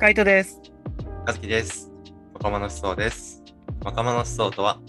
[0.00, 0.58] カイトです。
[1.26, 1.92] 和樹です。
[2.32, 3.42] 若者思想です。
[3.84, 4.80] 若者思想とは、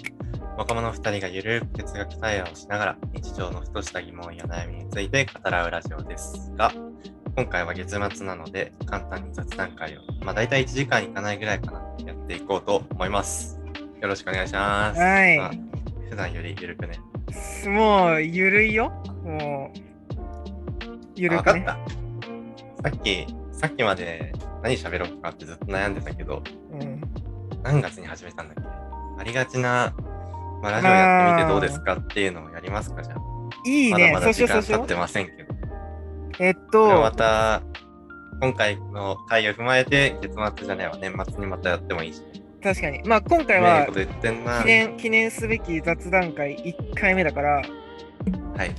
[0.57, 6.71] 若者二人がゆるく哲学対話をしながら日常のふとした疑問や悩みについて語らうラジオですが、
[7.36, 13.59] 今回は月末なので簡単に雑談会を、まあ大体1時間いかないぐらいかな、やっていこうと思います。
[14.00, 14.98] よろしくお願いします。
[15.02, 15.52] はいまあ
[16.09, 17.02] 普段よりゆるくね。
[17.68, 18.90] もう、ゆるいよ。
[19.26, 19.77] もう、
[21.16, 21.66] ゆるくね。
[21.68, 22.90] あわかった。
[22.90, 24.33] さっき、さっきまで
[24.63, 27.01] 何喋ろうかってずっと悩んでたけど、うん。
[27.61, 28.63] 何月に始めたんだっけ？
[29.20, 29.93] ありがちな、
[30.63, 33.17] まあ、ラジオやってみてどうですかっていうのをやりますかじゃあ。
[33.67, 34.13] いいね。
[34.13, 34.95] まだまだ時間経って。
[34.95, 35.53] ませんけど。
[36.39, 37.61] えっとま、た、
[38.41, 42.23] 今回の回を踏まえて、月末じゃないわ、年末にまたやってもいいし。
[42.63, 43.03] 確かに。
[43.07, 43.85] まあ、今回は。
[43.85, 47.62] 記念、記念すべき雑談会1回目だから、
[48.57, 48.71] はい。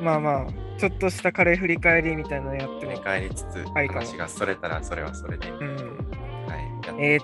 [0.00, 0.46] まあまあ、
[0.84, 3.02] ちょっとしたカレー振り返りみたいなのやって振りも。
[3.02, 5.78] 返りつつ、はい話がそれたらそれはそれで、はい、うん。
[6.84, 7.06] やってい。
[7.06, 7.20] えっ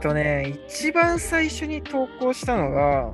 [0.00, 3.12] とね、一番最初に投稿したのが、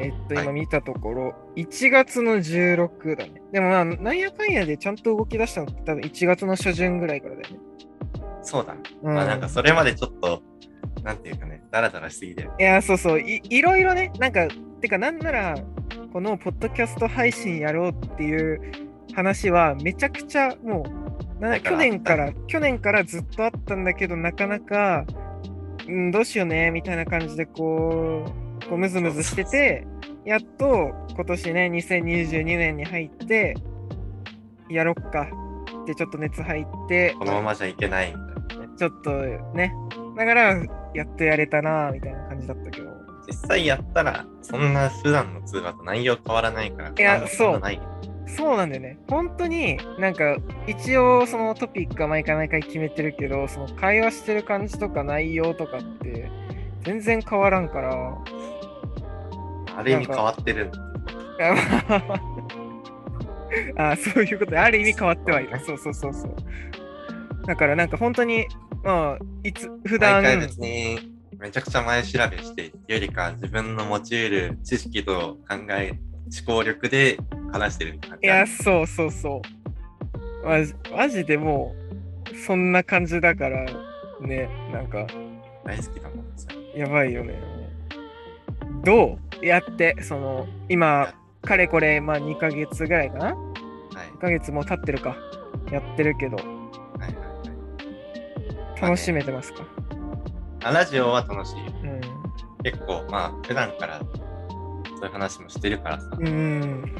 [0.00, 3.42] えっと、はい今見たところ、1月の16だね。
[3.52, 7.60] でもまあ、なんやかんやでちゃんと動き出したのって多分1月の初旬ぐらいからだよね。
[8.42, 8.74] そうだ。
[9.04, 10.42] うんまあなんかそれまでちょっと、
[11.02, 12.48] なんていうかね、ダラダラしすぎて。
[12.58, 13.20] いや、そうそう。
[13.20, 14.48] い、いろいろね、なんか、
[14.80, 15.56] てか、なんなら、
[16.12, 18.60] このポッドキャスト配信やろうっていう
[19.14, 20.84] 話は、めちゃくちゃも
[21.38, 25.04] う、な去年から、去年からずっとあったんだけど、なかなか、
[25.86, 29.86] うん、どうしようね、みたいな感じで、こう、こうムズムズしてて、
[30.24, 33.54] やっと今年ね、2022年に入って、
[34.70, 35.28] やろっか。
[35.84, 38.12] ってちょっと熱入って、このままじゃいけないみ
[38.48, 38.72] たいなね。
[38.76, 39.10] ちょっと
[39.54, 39.72] ね、
[40.16, 42.90] だから、やっとやれたな、みたいな感じだったけど。
[43.26, 47.80] 実際やったら、そんな普段の通話と内容変わらないから、いやそんなない。
[48.26, 48.98] そうなんだよね。
[49.08, 56.30] 本当になんか一応そのトピックは毎回毎回決めてるけど、その会話してる感じとか内容とかって
[56.82, 58.18] 全然変わらんから。
[59.76, 60.70] ある意味変わってる
[63.76, 65.58] ああ そういうことで、ある意味変わってはいる。
[65.60, 66.34] そうそうそうそう。
[67.46, 68.46] だからなんか本当に、
[68.84, 75.98] まあ、いつ、普段、毎回別にめちゃくちゃ前調べしてよりか自分の持ち得る知識と考え
[76.46, 77.18] 思考力で
[77.52, 79.42] 話してるって感じいや、そうそうそ
[80.44, 80.46] う。
[80.46, 81.74] マジマジでも
[82.32, 83.64] う、そんな感じだから、
[84.20, 85.06] ね、なんか、
[85.64, 87.40] 大好きだもんさやばいよね。
[88.84, 93.26] どうやって、その、今、かれこれ、まあ2ヶ月ぐらいかな？
[93.26, 93.36] はい
[94.16, 95.16] ?2 ヶ月もう経ってるか。
[95.70, 96.36] やってるけど、
[98.80, 99.64] 楽しめてますか、
[100.62, 101.58] あラジオは楽しい。
[101.58, 102.00] ようん。
[102.62, 106.94] 結構まあ普段からそういう話もしてるからさ、うん。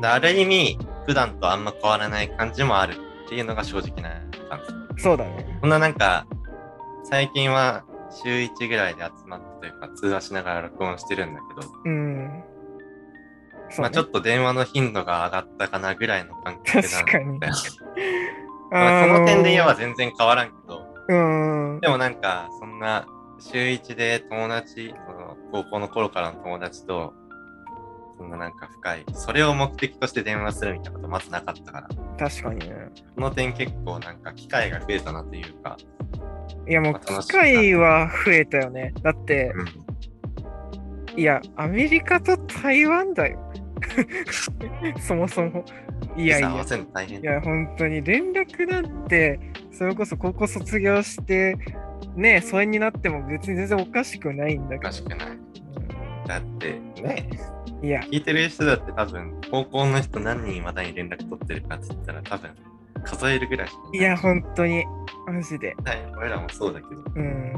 [0.00, 2.94] である意味普段とあんま変わらない感じもある
[3.24, 4.10] っていうのが正直な
[4.48, 4.60] 感
[4.96, 5.02] じ。
[5.02, 5.58] そうだね。
[5.60, 6.26] こんななんか
[7.04, 11.72] 最近は週1ぐらいで集まってというか通話しながら録音してるんだけど。
[11.84, 12.28] うん。
[12.28, 12.44] ね。
[13.78, 17.34] まあちょっと電話の頻度が上がったかなぐらいの感覚なんだ確かに。
[17.34, 17.40] よ
[18.70, 20.75] まあその点で言えばあ全然変わらんけど、の
[21.08, 21.14] う
[21.76, 21.80] ん。
[21.80, 23.06] でもなんかそんな
[23.38, 27.12] 週1で友達、その高校の頃からの友達と、
[28.18, 32.74] そんななんか深い、それを目的として電話するみたいなことまずなかったから、確かにね。
[33.14, 35.76] この点結構なんか機会が増えたなというか、
[36.68, 38.94] いやもう機会は増えたよね。
[39.02, 39.52] だって、
[41.14, 43.38] うん、いや、アメリカと台湾だよ。
[44.98, 45.64] そもそも。
[46.16, 46.64] いやいや。
[46.64, 49.38] せるの大変いや、本当に連絡なんて、
[49.72, 51.56] それこそ高校卒業して、
[52.14, 54.82] ね、疎遠になっても別に全然おかしくないんだおけど。
[54.82, 55.18] かしくない。
[56.26, 62.50] だってね、うんいや、聞いてる人だって多分、高校の人何人まだに連絡取ってるかって言ったら多分、
[63.04, 64.84] 数えるぐらいしかいや、本当に、
[65.26, 65.76] マジで。
[65.84, 67.52] はい、俺らもそうだけど、うん。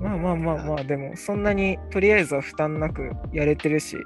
[0.00, 3.96] まあまあまあまあ、でも、そんなにとりあえずは負担なくやれてるし。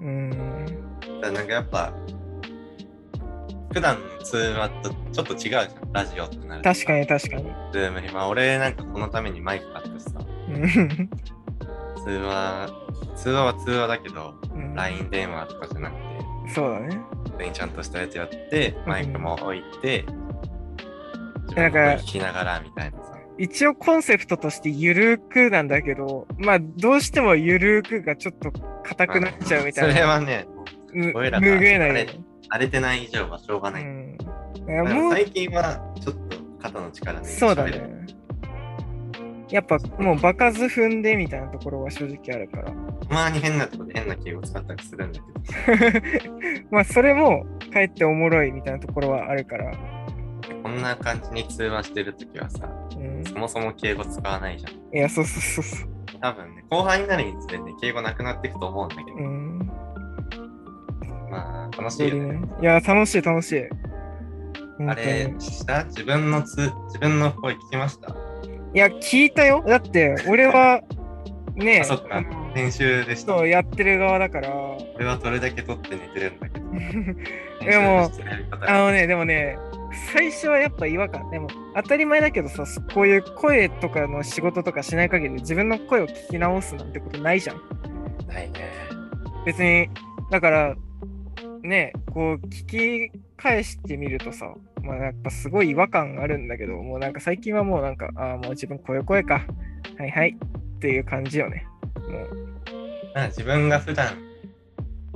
[0.00, 0.91] うん。
[1.02, 1.92] だからなんかやっぱ、
[3.72, 7.44] 普段の通話とちょっと違うじゃん、ラジオってなると確かに確かに。
[7.72, 8.08] ズームに。
[8.10, 10.10] まあ俺なんかこのためにマイク買ってさ、
[10.48, 11.10] う ん
[12.04, 12.70] 通話、
[13.16, 14.74] 通話は通話だけど、うん。
[14.74, 16.02] LINE 電話とかじゃなくて、
[16.54, 17.00] そうだね。
[17.24, 20.04] 普通にちゃんとしたやつやって、マイクも置いて、
[21.48, 23.12] 自なんか分の声聞きながらみたいなさ。
[23.38, 28.52] 一応コンセプトとしてゆるくなんだけど、まあどうしてもゆるくがちょっと
[28.82, 29.92] 硬くなっちゃうみたいな。
[29.94, 30.62] それはね、む
[31.14, 32.06] 俺らが拭えないよね。
[32.52, 33.82] 慣れてない以上はしょうがない。
[33.82, 34.16] うん。
[34.66, 38.02] もう最近はちょっと肩の力でそうだね。
[39.50, 42.72] やっぱもう場数踏んでみたいなところは正直あるから。
[42.72, 49.70] たまに変なとこで変な敬語使ったりするんだけど、 まあそれもかえっておもろいみたいなところはあるから。
[49.70, 49.76] い
[50.62, 53.24] こんな感じに通話してるときはさ、うん。
[53.24, 54.96] そもそも敬語使わないじゃん。
[54.96, 55.88] いや、そうそうそうそう。
[56.20, 59.51] 多分ね、後半になるにつれて敬語なくなっていくと思うんだけど、うん。
[61.76, 62.40] まあ、楽しいよね。
[62.60, 63.64] いや、楽しい楽しい。
[64.88, 68.14] あれに、した自分のつ、自分の声聞きました？
[68.74, 69.62] いや、聞いたよ。
[69.66, 70.80] だって、俺は、
[71.54, 72.22] ねあ、そっか
[72.54, 73.32] でした。
[73.36, 74.50] そう、やってる側だから。
[74.96, 76.70] 俺はそれだけ撮って寝てるんだけど。
[77.70, 78.10] でも
[78.66, 79.58] あのね、でもね、
[80.14, 81.30] 最初はやっぱ違和感。
[81.30, 82.64] でも、当たり前だけどさ、
[82.94, 87.56] こういう声とかの仕事とかしない限り自分の声を聞き直すなんてことないじゃん。
[88.26, 88.70] ないね。
[89.44, 89.90] 別に、
[90.30, 90.74] だから、
[91.62, 99.46] ね、こう、聞き返してみるとさ、まあやっぱすごい違和感があるんだけど、もうなんか最近はもうなんか、ああ、もう自分こういう声か。
[99.98, 100.36] はいはい。
[100.76, 101.66] っていう感じよね。
[101.96, 102.52] もう。
[103.14, 104.08] なんか自分が普段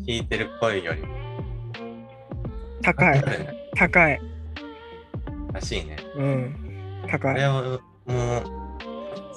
[0.06, 1.08] 聞いてる声よりも
[2.82, 3.24] 高い。
[3.74, 4.20] 高い。
[5.52, 5.96] らしいね。
[6.14, 6.56] うん。
[7.08, 7.34] 高い。
[7.34, 7.52] これを
[8.06, 8.44] もう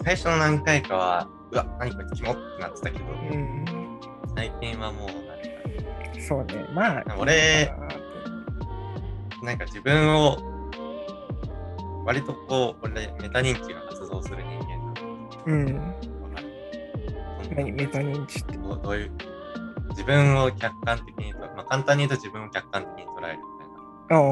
[0.03, 3.65] 最初の何回かはうわ何これキモってなってたけど、うん。
[4.35, 5.28] 最近はもう
[6.29, 6.67] そうね。
[6.73, 7.03] まあ。
[7.17, 7.73] 俺
[9.41, 10.37] なんか自分を
[12.05, 14.93] 割とこう俺メタ認知が発動する人間な
[15.47, 15.65] うん。
[17.55, 17.71] 何？
[17.71, 18.57] メタ認知って。
[18.57, 19.11] どういう
[19.89, 23.67] 自分を客観的にと、まあ、簡単に言うと自分を客観的に捉えるみたい
[24.09, 24.23] なああ。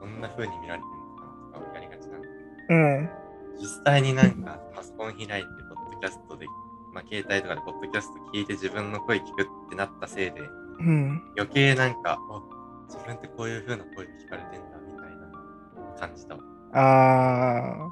[0.00, 2.28] どんな風に見られてるのかなとかをやりがちなんだ
[2.70, 3.10] うん。
[3.58, 5.32] 実際になんかパソコン開いて、
[5.74, 6.46] ポッドキャストで、
[6.92, 10.42] まあ、携帯とかでポッドキャスト聞いて自分の声聞くってなったせいで、
[10.78, 11.22] うん。
[11.36, 12.42] 余計なんか、あ
[12.88, 16.40] 自分ってこういう風な声で聞かれてんだみたいな感じたわ。
[16.72, 17.88] あ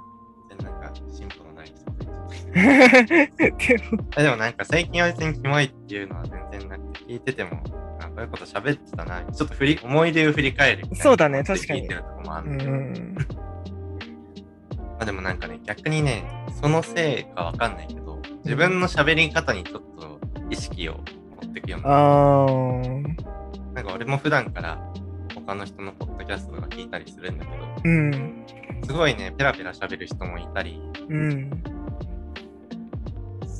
[0.50, 1.94] 全然なんか進歩のない人あ。
[2.54, 7.62] でも、でもなんか最近は別にキモいっていうのは全然なくて、聞いてても、
[8.00, 13.14] あこういうこと喋ってたな、ちょっと振り思い出を振り返るそうだね確かに聞いてるとこもあるうんだけど、ん。
[13.14, 13.24] ま
[15.00, 16.24] あでもなんかね、逆にね、
[16.60, 20.20] そのせいかわかんないけど、自分の喋り方にちょっと
[20.50, 21.00] 意識を
[21.44, 23.04] 持ってくような。
[23.82, 24.78] んか俺も普段から
[25.34, 28.46] 他の人のポッドキャストとか聞いたりするんだけど、うん。
[28.84, 31.50] すごいね、ペラペラ喋る人もいたり、うん。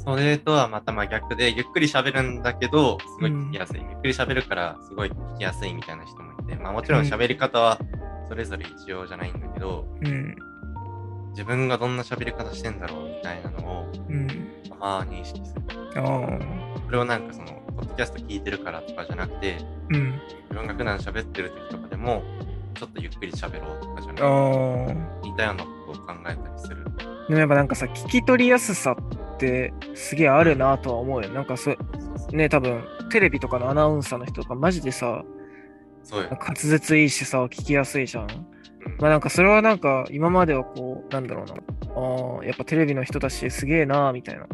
[0.04, 3.80] それとはまた真逆で、ゆっくり喋るんだけど、すごい聞きやすい。
[3.80, 7.78] ゆっくり喋るから、すごい聞きやすいみたいな人もいて、まあもちろん喋り方は
[8.28, 10.36] それぞれ一様じゃないんだけど、うん。
[11.30, 14.28] 自分がどんな喋り方してんだろうみたいなのを、うん。
[14.78, 15.62] まあ認識する。
[15.94, 19.56] これをなんかその、ポッドキャスト聞いてるからとかじゃなくて、
[19.90, 20.12] うん。
[20.12, 22.22] 自分が普段喋ってる時とかでも、
[22.74, 24.92] ちょっとゆっくり喋ろうとかじゃなく
[25.22, 25.28] て。
[25.28, 26.84] 似たようなことを考えたりする。
[27.28, 31.30] でもやっぱなんかさ、聞き取りやすさってすげえあるなとは思うよ。
[31.30, 31.74] なんかそ、
[32.32, 35.24] ね、多分テレビとかのアナウンサーの人とかマジでさ。
[36.10, 38.24] 滑舌いいしさ、聞きやすいじゃん。
[38.24, 38.54] うん
[38.98, 41.54] まあなんかそれはなんか今まではこう、なんだろうな。
[41.96, 44.46] ああ、やっぱテレビの人だしすげえなみたいな。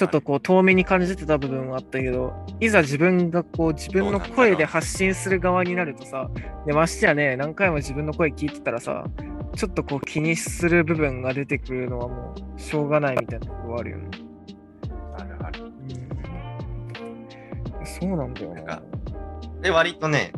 [0.00, 6.30] ちょっとこう遠目に感じてた部分はあったけど、いざ自分がこう自分の声で発信する側になるとさ、
[6.64, 9.04] でましてやね、何回も自分の声聞いてたらさ、
[9.54, 14.08] ちょっとこう気にする部分が出てくるのはもうしょうがないみたいなとこあるよね。
[15.18, 15.64] あるある。
[15.64, 15.66] う
[17.82, 18.82] ん、そうなんだよななんか。
[19.60, 20.32] で、割とね、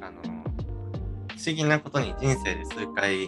[0.00, 3.26] あの、不思議なことに人生で数回、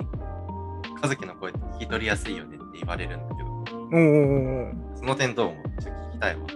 [1.03, 5.83] 和樹の声って聞き取りやすいよねって言われるんだけど、おーおーおーその点どう思う？
[5.83, 6.47] ちょっと聞きたいわ。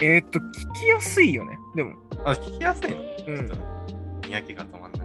[0.00, 0.42] えー、っと、聞
[0.80, 1.58] きやすいよね。
[1.76, 1.92] でも。
[2.24, 2.96] あ、聞きやすいの？
[3.28, 3.58] うんちょっ
[4.22, 5.02] と、にやけが止まんない。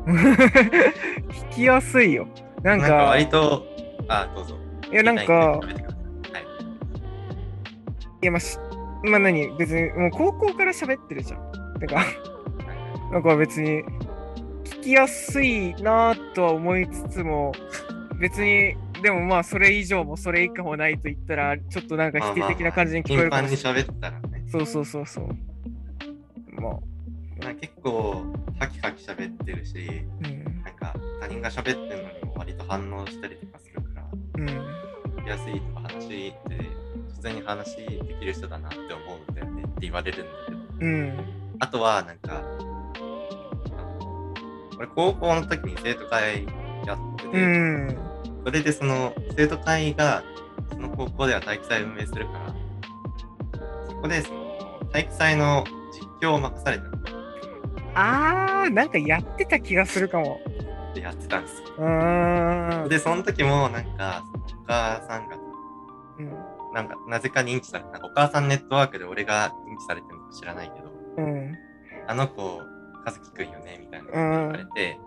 [1.49, 2.29] 聞きやすいよ。
[2.63, 3.65] なんか、なんか割と、
[4.07, 4.55] あ、どうぞ。
[4.89, 5.67] いや、なんか、はい。
[8.21, 8.57] いや、まあし、
[9.03, 11.79] まあ何、別に、もう高校から喋ってるじゃん。
[11.81, 12.05] てか、
[13.11, 13.83] なんか別に、
[14.63, 17.51] 聞きやすいなとは思いつつも、
[18.21, 23.83] 別に、でもまあ、それ以上もそれ以下もないと言ったら、ちょっとなんか否定的な感じに聞こえ頻るかもしれない。
[23.83, 25.27] 喋ったらね、そうそうそうそう。
[26.59, 26.73] まあ、
[27.43, 28.25] まあ、結構、
[28.59, 30.63] ハキハキ喋ってるし、うん。
[30.63, 34.45] なんか他人が喋ってるのにも割と反応したりとかするから、うん。
[34.47, 38.85] 聞きやすいとか話って、普通に話できる人だなって思
[39.27, 41.19] うんだよねって言われるんだけど、うん。
[41.59, 42.41] あとはなんか、
[44.77, 46.45] 俺高校の時に生徒会
[46.85, 47.97] やってて、うん。
[48.47, 50.23] それでその生徒会が
[50.71, 52.55] その高校では体育祭を運営するから、
[53.89, 56.85] そこでその体育祭の実況を任された
[57.95, 60.39] あー、なんかやってた気がするかも。
[60.91, 61.61] ってやってたんですよ。
[61.77, 62.87] うーん。
[62.89, 64.23] で、その時もなんか、
[64.63, 65.35] お母さんが、
[66.17, 66.31] うん。
[66.73, 71.57] なんか、なぜか認知されて、なんかお母さんネットワークで俺が認知されてるのか知らないけど、うん。
[72.07, 72.61] あの子、
[73.05, 74.97] 和樹くんよねみたいなこと言われて、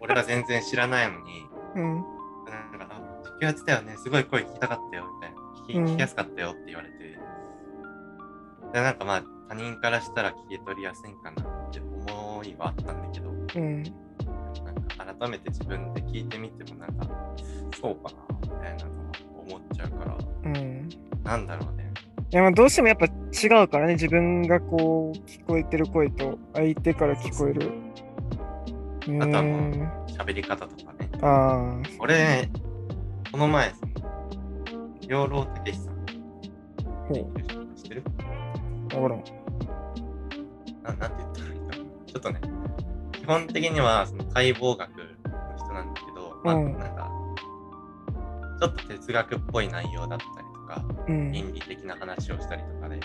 [0.00, 2.17] 俺ら全然知らないのに、うん。
[3.40, 5.36] やってたよね、すごい声聞きたかったよ、みたいな。
[5.64, 6.94] 聞きうん聞きやすかったよって言われて。
[8.72, 13.82] で、なんかまあ、他人からしたら聞き取りやすいんかなって思いはあったんだけど、うん。
[13.82, 17.08] なんか改めて自分で聞いてみてもなんか、
[17.80, 19.12] そうかな、みたいなのは
[19.46, 20.88] 思っちゃうから、うん。
[21.24, 21.88] なんだろうね。
[22.30, 27.72] いやまあどうしてもやっぱ違うからね、自分がこう聞こえてる声と相手から聞こえる。
[29.22, 31.08] あとはもうね喋り方とかね。
[31.14, 32.50] えあ俺ね、
[33.30, 33.72] この前、
[35.06, 35.98] 養老たけしさん、あ、
[37.08, 37.14] ほ
[37.76, 38.02] 知ってる？
[38.94, 39.24] う、わからん。
[40.82, 41.86] ななんて言ったらいいんだろう。
[42.06, 42.40] ちょっとね、
[43.12, 45.04] 基本的にはその解剖学の
[45.58, 47.10] 人なんだけど、まあ、うんなんか、
[48.60, 51.30] ちょっと哲学っぽい内容だったりとか、うん。
[51.30, 52.98] 倫理的な話をしたりとかで、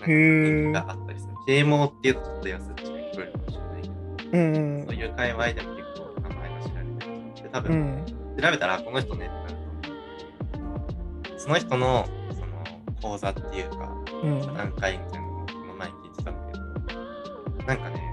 [0.00, 1.34] なんがあったりする。
[1.46, 3.94] 啓蒙っていうとちょっと安っちが聞こえるかもしれないけど、
[4.32, 7.06] うんうんそういう界隈でも結構名前が知られて
[7.42, 7.42] る。
[7.42, 8.04] で、多う分、ん。
[8.40, 11.38] 調べたらこの人ねってなる。
[11.38, 12.64] その人のその
[13.02, 14.40] 講座っていうか、うん。
[14.40, 16.52] 座談会みたいなのをこの前聞いてたんだ
[16.88, 18.10] けど、なんかね、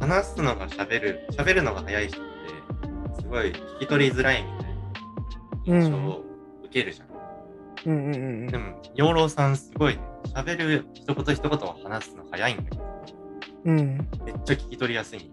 [0.00, 2.24] 話すのが喋る、喋るのが早い人っ
[3.16, 6.24] て、すごい聞き取りづらいみたいな印象を
[6.64, 7.10] 受けるじゃん。
[7.86, 10.02] うんうんうんでも、養老さんすごいね、
[10.34, 12.84] 喋る一言一言を話すの早いんだけど、
[13.64, 13.78] うん。
[13.78, 14.08] うん。
[14.24, 15.28] めっちゃ聞き取りやすいんよ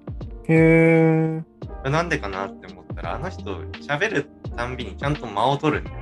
[0.50, 1.44] へ
[1.86, 1.90] え。
[1.90, 5.98] なんでかなって思ったら、あの人、喋るたんびにちゃんと間を取るんだよ。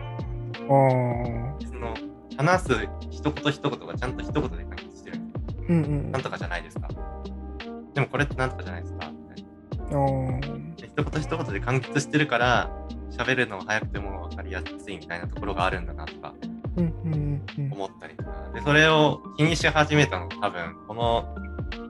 [0.70, 1.68] ああ。
[1.68, 1.94] その、
[2.38, 2.74] 話す
[3.10, 5.20] 一言一言がちゃんと一言で完結してる。
[5.70, 6.12] うんうん。
[6.12, 6.88] なんとかじゃないですか。
[7.94, 9.10] でもこれってなんとかじゃないですか。
[9.10, 9.46] みたい
[9.92, 10.40] な
[10.76, 12.70] 一言一言で完結してるから、
[13.12, 16.34] 喋るの早くても分かりやすいみたいなところがあるんだなとか。
[16.78, 18.52] 思ったりとか。
[18.54, 21.36] で、それを気にし始めたのが多分、この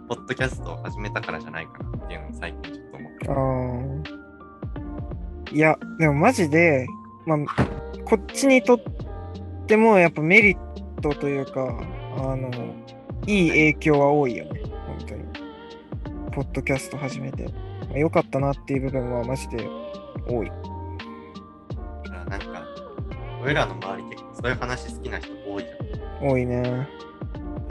[0.07, 3.29] ポッドキャストを始めたからじゃないかなっていうのを最近ちょっと思って。
[3.29, 3.33] あ
[5.51, 5.55] あ。
[5.55, 6.87] いや、でもマジで、
[7.25, 7.37] まあ、
[8.05, 8.79] こっちにとっ
[9.67, 11.79] てもやっぱメリットというか、
[12.17, 12.51] あの、
[13.25, 14.61] いい影響は多いよね。
[14.87, 15.23] 本当に。
[16.33, 17.45] ポッドキャスト始めて。
[17.87, 19.67] まあ良かったなっていう部分はマジで
[20.27, 20.47] 多い。
[20.47, 20.53] だ
[22.09, 22.65] からなんか、
[23.41, 25.75] 俺らの周り結構そういう話好きな人多いじゃ
[26.21, 26.87] 多いね。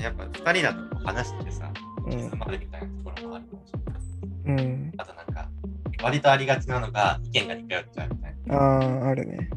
[0.01, 1.71] やっぱ二人だと話しててさ、
[2.07, 4.65] うん行き詰まるみたいなところもあるかもしれない。
[4.65, 4.93] うん。
[4.99, 5.49] あとなんか、
[6.03, 8.57] 割とありがちなのが意見が似通っちゃうみたいな。
[8.57, 9.49] ああ、あるね。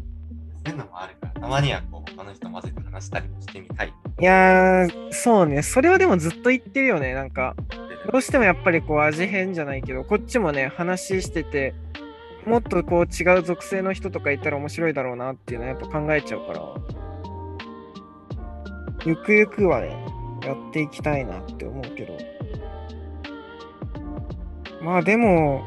[0.66, 3.88] そういうのもあるから、たまにはこう他の人混ぜて話したりもしてみたい。
[3.88, 5.62] いやー、そうね。
[5.62, 7.14] それはでもずっと言ってるよね。
[7.14, 7.56] なんか、
[8.12, 11.76] どうしてもやっぱりこう味変じゃないけど、こっちもね、話してて、
[12.46, 16.62] もっとこう違う属性の人とかいたら面白いだろうなっていうのはやっぱ考えちゃうから、
[19.06, 19.90] ゆくゆくはね、
[20.46, 22.17] やっていきたいなって思うけど。
[24.82, 25.64] まあでも、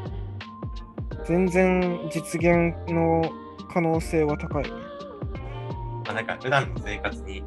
[1.25, 3.29] 全然実現の
[3.73, 4.69] 可能性は高いね。
[6.05, 7.43] まあ、なんか普段の生活に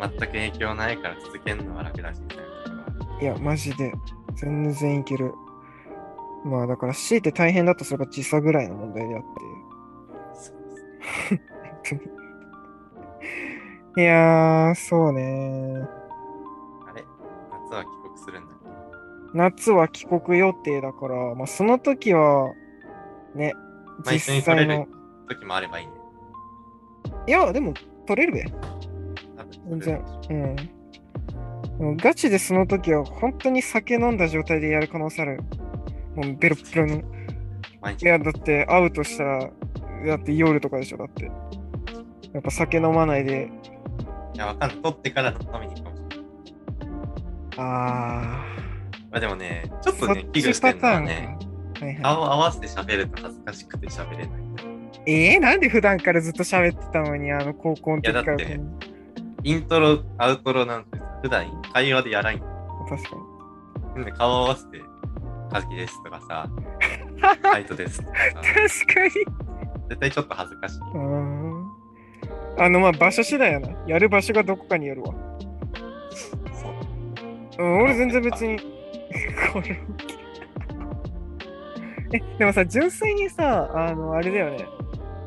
[0.00, 3.20] 全く影響ないから続けるのは楽だしみたいな。
[3.20, 3.92] いや、マジで、
[4.34, 5.32] 全然いける。
[6.44, 9.28] まあだから強いて大変だとすれば時差ぐらいの問題であって。
[10.34, 10.56] そう
[11.38, 11.38] で
[11.84, 11.94] す
[13.96, 15.86] いやー、そうね。
[19.34, 22.52] 夏は帰国予定だから、まあその時は、
[23.34, 23.52] ね、
[24.04, 24.86] まあ実際取れるの。
[25.28, 25.92] け時もあればいいね。
[27.26, 27.74] いや、でも
[28.06, 28.44] 取れるべ。
[29.68, 30.04] 全然。
[31.80, 31.96] うん。
[31.96, 35.40] ガチでその時は本当に酒飲んだ状態でやる可能性ある。
[36.14, 37.02] もうベロッベロの。
[38.00, 39.50] いや、だって会うとしたら、
[40.06, 41.24] だって夜とかでしょ、だって。
[42.32, 43.50] やっぱ酒飲まないで、
[44.34, 44.78] いや、わかんない。
[44.78, 46.26] 取ってから飲みに行くかもしれない。
[47.58, 48.51] あ
[49.12, 50.00] まあでもね、ちょっー。
[50.00, 51.36] とね、危惧してるのはね、
[51.78, 52.02] はいはい。
[52.02, 54.28] 顔合わせて喋ると恥ずかしくて喋れない。
[55.06, 58.22] えー、なんで普段からずっと喋ってたのに、あの高校の時から。
[58.22, 58.60] いやだって
[59.44, 62.86] イントロ、アウトロなんて普段会話でやらんよ。
[62.88, 63.10] 確か
[63.98, 64.04] に。
[64.04, 64.80] で顔合わせて、
[65.50, 66.48] 和樹ですとかさ、
[67.42, 69.10] カイトですとかさ、確かに。
[69.88, 70.80] 絶対ちょっと恥ずかしい。
[72.58, 73.68] あの、まあ、場所次第やな。
[73.86, 75.14] やる場所がどこかによるわ。
[76.52, 76.68] そ
[77.58, 77.64] う。
[77.64, 78.71] うん、俺全然別に。
[79.52, 79.78] こ れ
[82.14, 84.58] え、でもさ、純粋にさ、あの、あれだよね。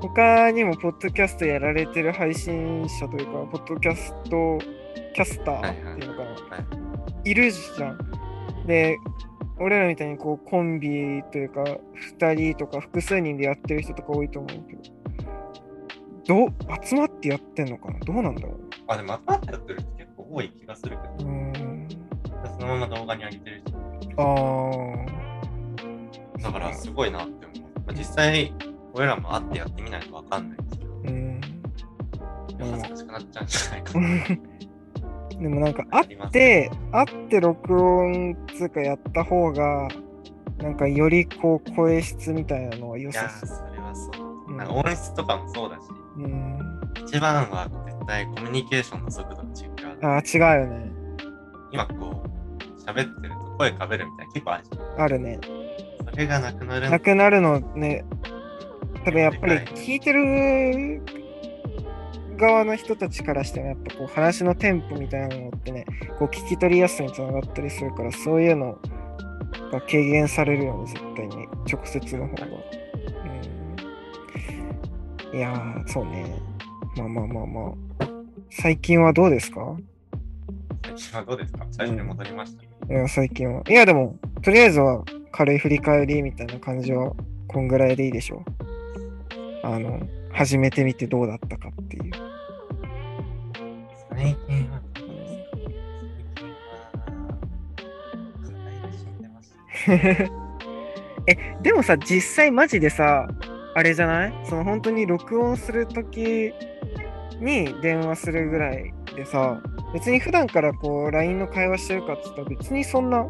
[0.02, 4.60] 他にもポッドキャストやられてる配信者というか、ポッドキャスト
[5.16, 6.30] キャスターっていうのかな。
[6.30, 6.36] は
[7.24, 7.98] いいるじゃん。
[8.68, 8.98] で、
[9.58, 11.64] 俺らみたいにこうコンビというか、
[12.20, 18.00] 2人とか複数人でやってる人とか多いと思うけど、どう集まってやってんのかな？
[18.02, 18.60] どうなんだろう？
[18.88, 21.75] あ、でも、またやってる人結構多い気がするけど、うーん。
[22.60, 24.22] そのまま動画に上げてる人。
[24.22, 24.24] あ
[26.38, 26.42] あ。
[26.42, 27.70] だからすごいなって思う。
[27.86, 28.54] まあ、実際、
[28.94, 31.42] 俺らも会ってやってみないとわかんないんですけど、うん。
[32.60, 34.08] 恥ずかしくなっちゃうんじゃないかな。
[35.40, 39.90] でもなんか会って、会って録音つうかやった方が、
[40.60, 43.58] なんかよりこう声質みたいなのは良いやさー、そう。
[43.70, 44.26] それはそう。
[44.30, 45.82] うんなんか音質とかもそうだし、
[46.18, 46.60] うん。
[47.06, 50.06] 一番は絶対コミュニケーションの速度が違う。
[50.06, 50.92] ああ、違うよね。
[51.72, 52.35] 今こう、
[52.86, 55.02] 喋ってると声かぶるみたいな結構あるじゃん。
[55.02, 55.40] あるね。
[56.12, 58.06] それがなくなるなくなるのね、
[59.04, 61.02] 多分やっぱり聞いてる
[62.38, 65.86] 側の人たちからしてもやっぱこう話のテンポみたいなのってね、
[66.20, 68.78] こう聞き取りやすさにつながったりするから、そういうの
[69.72, 71.48] が軽減されるよね、絶対に。
[71.72, 72.48] 直接の方が。
[75.34, 76.40] うん、いやー、そうね。
[76.98, 77.74] まあまあまあまあ。
[78.52, 79.76] 最近はどうですか？
[80.98, 81.66] 最近はどうですか？
[81.72, 82.64] 最初に戻りました。
[82.64, 83.62] いや、最近は。
[83.68, 87.14] いや、でも、とりあえずは軽い振り返りみたいな感じは、
[87.48, 88.44] こんぐらいでいいでしょ
[89.64, 89.68] う。
[89.68, 90.00] あの、
[90.32, 92.12] 始めてみてどうだったかっていう。
[94.12, 94.82] 最近は。
[101.28, 103.28] え、でもさ、実際マジでさ、
[103.76, 104.34] あれじゃない？
[104.46, 106.54] その本当に録音するとき
[107.40, 109.62] に電話するぐらいでさ、
[109.94, 113.30] 別に普段からこう LINE の会話してるかっつったら別にそんな、ま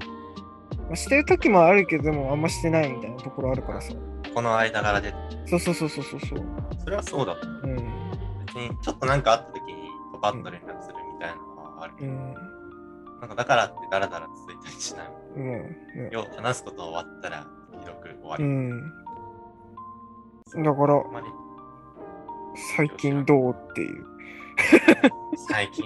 [0.92, 3.94] あしてるときもあるけどもあんましてないみたいなところあるからさ。
[4.34, 5.14] この間柄で、
[5.46, 6.40] そうそうそうそうそうそう。
[6.84, 7.40] それはそうだう。
[7.64, 7.76] うん。
[8.46, 9.90] 別にちょっとなんかあった時に
[10.22, 12.34] パパッと連絡するみたいなのはあるけど、うん。
[13.22, 15.48] なんかだからってダラダラ続いたりしないもん。
[15.48, 17.48] もう、ね要は話すこと終わったら
[17.82, 18.44] 記録終わり。
[18.44, 18.92] うん。
[20.64, 21.04] だから、
[22.78, 24.15] 最近どうっていう。
[25.48, 25.86] 最近、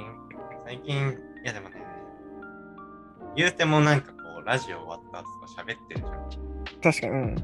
[0.65, 0.95] 最近、
[1.43, 1.75] いやでもね、
[3.35, 6.29] 言うてもなんかこう、ラジオ終わった後とか喋ってるじゃん。
[6.81, 7.35] 確かに、うん。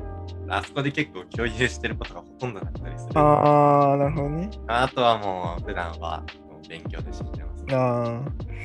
[0.49, 3.11] あそこで結構共有してることがほとんどだったりする。
[3.15, 4.49] あー、なるほどね。
[4.67, 7.65] あとはもう普段はもう勉強で死んでます。
[7.71, 8.55] あー。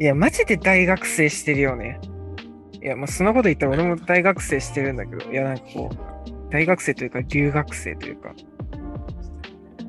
[0.00, 2.00] いや、マジで大学生してるよね。
[2.82, 8.32] いや、まあ、そんなこと言ったら俺も大学生してるんだけど、いや、なんかこう、大学生というか留学生というか、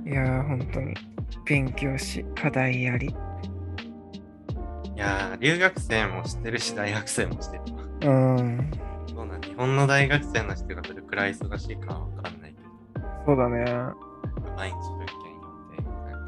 [0.06, 0.94] いやー、本当に、
[1.46, 3.08] 勉強し、課題やり。
[3.08, 3.14] い
[4.98, 7.64] やー、留学生もしてるし、大学生もしてる。
[8.04, 8.72] うん、
[9.08, 13.66] そうなん日本の大学生の人がどれくらい忙しいかはわかんないけそうだね。
[13.66, 15.16] ど、毎日文献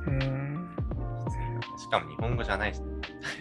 [0.05, 0.69] 読んで、うん。
[1.77, 2.81] しかも日本語じゃないし、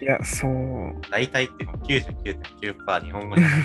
[0.00, 1.00] いや、そう。
[1.10, 2.12] 大体っていうか
[2.60, 3.60] 99.9%日本語じゃない。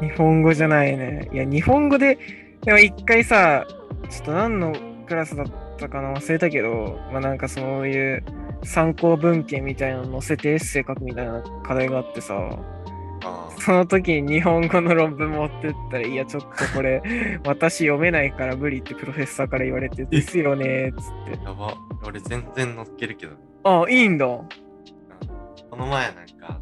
[0.08, 1.28] 日本語じゃないね。
[1.32, 2.18] いや、日本語で、
[2.62, 3.66] でも一回さ、
[4.08, 4.74] ちょっと何の
[5.06, 5.52] クラスだった
[5.88, 8.24] かな忘れたけど、まあなんかそういう
[8.62, 12.34] 参考文献みたいなの載せてエッセイ書くみたいな課題があってさ、
[13.24, 17.02] あその時に日本語の論文持ってったら、いや、ちょっとこれ、
[17.44, 21.38] 私読めないから無理ってプロフェッサーから言われて、ですよね、つって。
[21.38, 21.74] ーやば。
[22.06, 23.32] 俺全然乗っけるけど、
[23.64, 24.26] あ、いいんだ。
[24.26, 24.46] こ
[25.76, 26.58] の前なんか、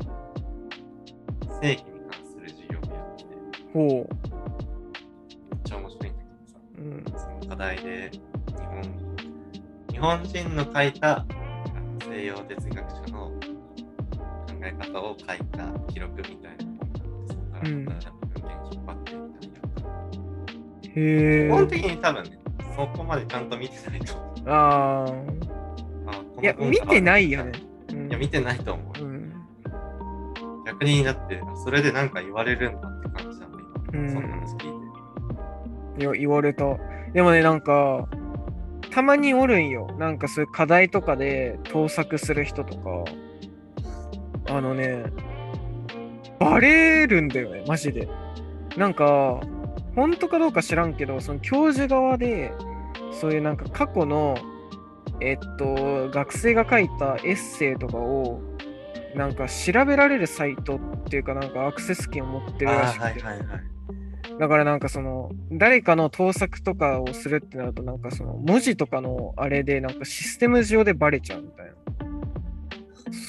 [1.60, 3.30] 正規に関する授業をやってて、
[3.72, 4.08] ほ
[5.50, 6.80] めっちゃ面白いんだけどさ、う。
[6.80, 7.04] うん。
[7.04, 8.10] その課題で
[8.58, 8.82] 日本
[9.92, 11.26] 日本人の書いた
[12.08, 13.40] 西洋哲学者の考
[14.62, 19.72] え方を書いた記録みたいな本そこから文献引っ張ってみたりやっ
[20.84, 21.00] た。
[21.00, 21.48] へえ。
[21.48, 22.38] 基本的に多分ね、
[22.76, 24.50] そこまでちゃんと見てないと思う。
[24.50, 26.42] ああ。
[26.42, 27.52] いや、見てないよね。
[27.90, 29.04] うんいや、見てないと思う。
[29.04, 29.32] うん。
[30.66, 33.46] 逆にだって、あそれでなんか言われるんだって感じだ、
[33.92, 34.00] 今。
[34.00, 34.58] うんそんな話聞い
[35.98, 36.02] て。
[36.02, 36.64] いや言われた。
[37.12, 38.08] でもね、なんか、
[38.94, 39.88] たまにおるんよ。
[39.98, 43.04] なんかそういう課題とかで盗作する人とか、
[44.54, 45.02] あのね、
[46.38, 48.08] バレるんだよね、マジで。
[48.76, 49.40] なんか、
[49.96, 52.52] 本当かどうか知らんけど、その教授側で、
[53.10, 54.36] そういうなんか過去の、
[55.20, 58.40] えっと、学生が書いたエッセイとかを、
[59.16, 63.22] なんか調べられるサイトっていうか、なんかアクセス権を持ってるらしくて。
[63.24, 63.73] あはいはいはい。
[64.38, 71.72] だからなんかその誰かの盗作とかをするってなるとなんかその文字とかのあれでなんかシステム上でバレちゃうみたいな。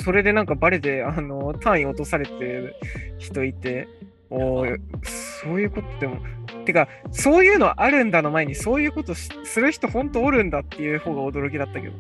[0.04, 2.76] それでなんかバレてあの単位落とされてる
[3.18, 3.88] 人いて、
[4.30, 6.20] おーそういうことでも。
[6.66, 11.94] てか、そういうのあるんだの前にそういうことしする人本当おるんだっていう方が驚きだったけど。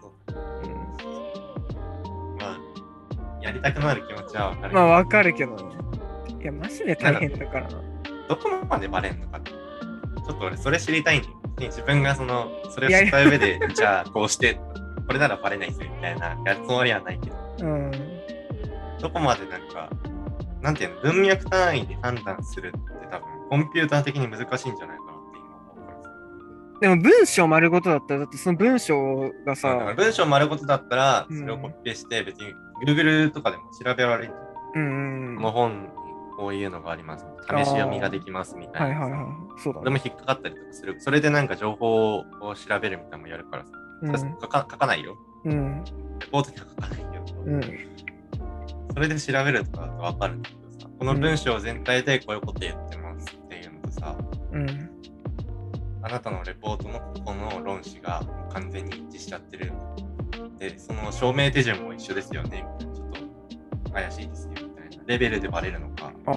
[0.00, 0.32] そうう
[2.34, 2.58] ん、まあ、
[3.42, 4.74] やりたくなる気持ちはわかる。
[4.74, 5.62] まあわかるけどね。
[6.40, 7.89] いや、マジで大変だからな。
[8.30, 9.50] どこまでバレんのかって。
[9.50, 11.34] ちょっと俺それ知りたいんだよ。
[11.58, 14.54] 自分がその、それを知った上で、じゃあこうして、
[15.08, 17.90] これならバレないですよみたいな、やるつもりはないけど、うん。
[19.00, 19.90] どこまでなんか、
[20.62, 22.78] なんていうの、文脈単位で判断するって
[23.10, 26.10] 多分コンピューター的に難しいんじゃないかなって今思うからさ。
[26.80, 32.54] でも文章丸ごとだったら、だってその文章がさ、文章丸ごとだったら、うんそれをコピペして、別に
[32.86, 34.32] Google とかでも調べられる。
[34.76, 35.36] うんうん。
[35.38, 35.88] この本に
[36.40, 37.26] こういうのがあります。
[37.42, 38.86] 試し読みができますみたな。
[38.86, 39.60] はいいはいはい。
[39.62, 39.84] そうだね。
[39.84, 40.98] でも引っかかったりとかする。
[40.98, 42.24] それでなんか情報を
[42.54, 43.70] 調べるみたいなのもやるからさ。
[43.74, 43.80] うん
[44.40, 45.18] 書か書かないよ。
[45.44, 45.84] うん。
[46.18, 47.24] レポートには書かないよ。
[47.44, 47.60] うん。
[48.94, 54.16] それで調べるとかだとわかるんだけどさ、この文章全体でこういうこと言ってますっていうのとさ、
[54.52, 54.90] うん。
[56.02, 58.22] あなたのレポートのここの論旨が
[58.54, 59.74] 完全に一致しちゃってる。
[60.58, 62.94] で、その証明手順も一緒ですよね、みたいな。
[62.94, 64.52] ちょっと怪しいですよ。
[65.06, 66.12] レベルでバレるのか。
[66.26, 66.34] ああ。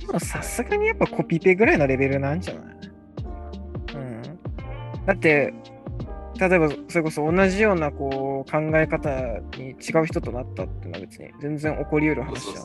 [0.00, 2.64] でもさすがにやっぱコピペぐらいのレベルなんじゃない？
[3.94, 4.22] うん。
[5.06, 5.54] だって、
[6.38, 9.10] 例えばそれこそ同じようなこう考え方
[9.58, 12.54] に違う人となったっていうのは別に全然起こりうる話じゃん。
[12.54, 12.62] そう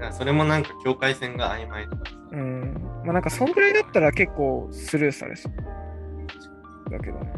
[0.00, 2.16] そうそれもなんか境界線が曖昧とかさ。
[2.32, 2.74] うん。
[3.04, 5.52] まあなんかそんぐらいだったら結構スルーされそう。
[6.90, 7.32] だけどね。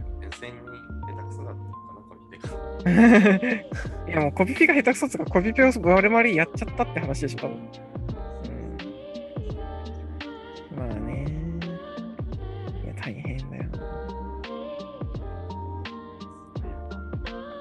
[2.86, 7.56] いやもうコピペが下手くそとかコピペを我々やっちゃったって話でしょ、多分。
[10.72, 10.78] うん。
[10.78, 11.26] まあね。
[12.84, 13.78] いや、大変だよな。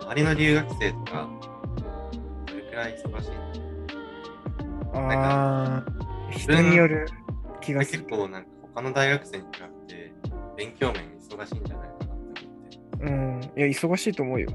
[0.03, 1.29] 周りの留学生とか、
[2.45, 3.41] どれくらい忙しいの
[4.93, 5.85] ああ、
[6.29, 7.07] 人による
[7.61, 8.09] 気がす結る。
[8.17, 9.49] 構なんか他の大学生に比
[9.87, 10.13] べて
[10.55, 13.41] 勉強面忙しいんじゃないかなって思って、うん。
[13.57, 14.51] いや、忙しいと思うよ。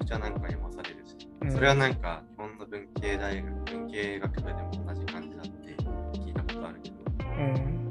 [0.00, 5.76] くちゃなんか読まされるし、うんそれはなんか日本の文系大学、文系学部でも同じ感じだって
[6.18, 7.88] 聞いたことあるけど、うん。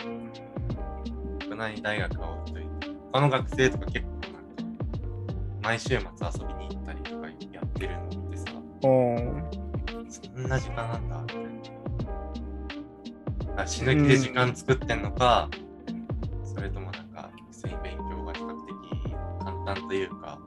[1.39, 2.69] 国内大学は置いといて、
[3.12, 4.39] 他の学生とか結構なんか、
[5.62, 6.04] 毎週末遊
[6.48, 8.45] びに行ったりとかやってるのを見てさ、
[8.82, 8.88] そ
[10.39, 11.38] んな時間なんだみたい
[13.48, 13.56] な。
[13.56, 15.50] だ死ぬ気で時間作ってんのか、
[16.43, 20.39] それともなんか、普通に勉強が比較的簡単というか、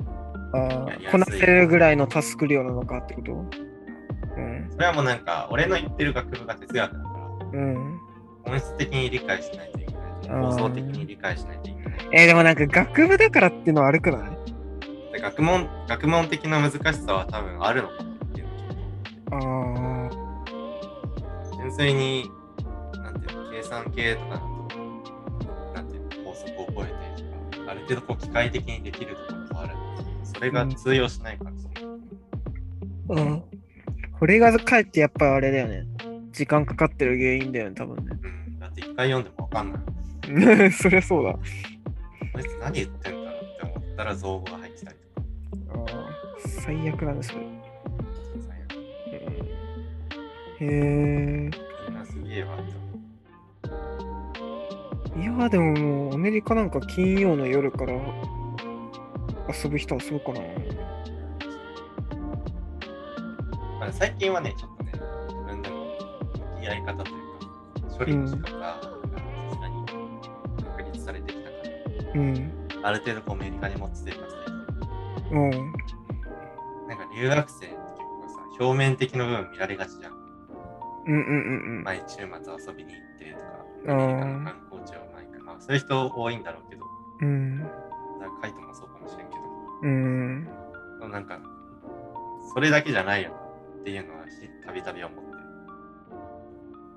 [0.55, 3.33] あこなせるぐらいのタスク量なのかってこと？
[3.33, 4.69] うん。
[4.71, 7.05] それはもうなんか、俺の言ってる学部が哲学だか
[7.53, 7.99] ら、うん。
[8.45, 10.43] 本質的に理解しないといけない。
[10.43, 12.09] 構造的に理解しないといけない。
[12.13, 14.19] えーでもなんか学部だからっていうのは悪くな？
[14.19, 14.31] い
[15.13, 18.47] で学問学問的な難しさは多分あるのかなっていう
[19.31, 19.37] の。
[19.37, 20.11] ああ。
[21.57, 22.31] 純粋に、
[22.95, 24.47] なんていうの、計算系とかだと、
[25.75, 29.42] なんていうの、法則を覚えてとか、ある程度こう機械的にできるところもあるんだけど、
[30.35, 31.69] それが通用しないからさ。
[33.09, 33.43] うん。
[34.19, 35.85] これがかえってやっぱあれだよね。
[36.33, 40.61] 時間かかってる原因だよね、多分うん、だって一回読んでもわかんない。
[40.61, 40.71] ね。
[40.73, 41.33] そりゃそうだ。
[41.33, 41.41] こ
[42.41, 44.99] いつ何言ってんだろうって思ったら造語が入ってたり
[45.67, 45.93] とか。
[45.93, 47.39] あー最悪なんですよ。
[48.49, 48.73] 最悪
[50.61, 51.51] へえ。
[51.89, 52.83] みんなすげえわって思
[55.19, 55.21] う。
[55.21, 57.93] いや、でももうアメリカなんか金曜の夜から
[59.49, 60.41] 遊ぶ人はそうかな。
[63.81, 64.93] まあ、最近はね、ちょっとね、
[65.29, 65.77] 自分でも
[66.57, 68.89] 向き合い方というか、処理の仕方がさ
[69.51, 69.85] すがに
[70.77, 71.57] 確立されてきたか
[72.15, 72.35] うん。
[72.83, 75.41] ら、ある程度こうアメリカに持って生活できてる。
[75.41, 75.51] うん。
[76.89, 80.13] なんか留学生って結構さ、表面的な部分見られがちじゃん。
[81.05, 81.83] うんうんうんうん。
[81.85, 82.29] 毎週末遊
[82.77, 83.45] びに行ってとか、
[83.85, 86.85] メリカの観光地を毎回、まあ、そういう人多いんだろうけど、
[87.23, 87.59] うん。
[87.61, 87.73] だか
[88.27, 88.89] らカイトもそう
[89.83, 90.45] うん。
[91.11, 91.41] なんか、
[92.55, 95.23] それだけじゃないよなっていうのはしたびたび思って、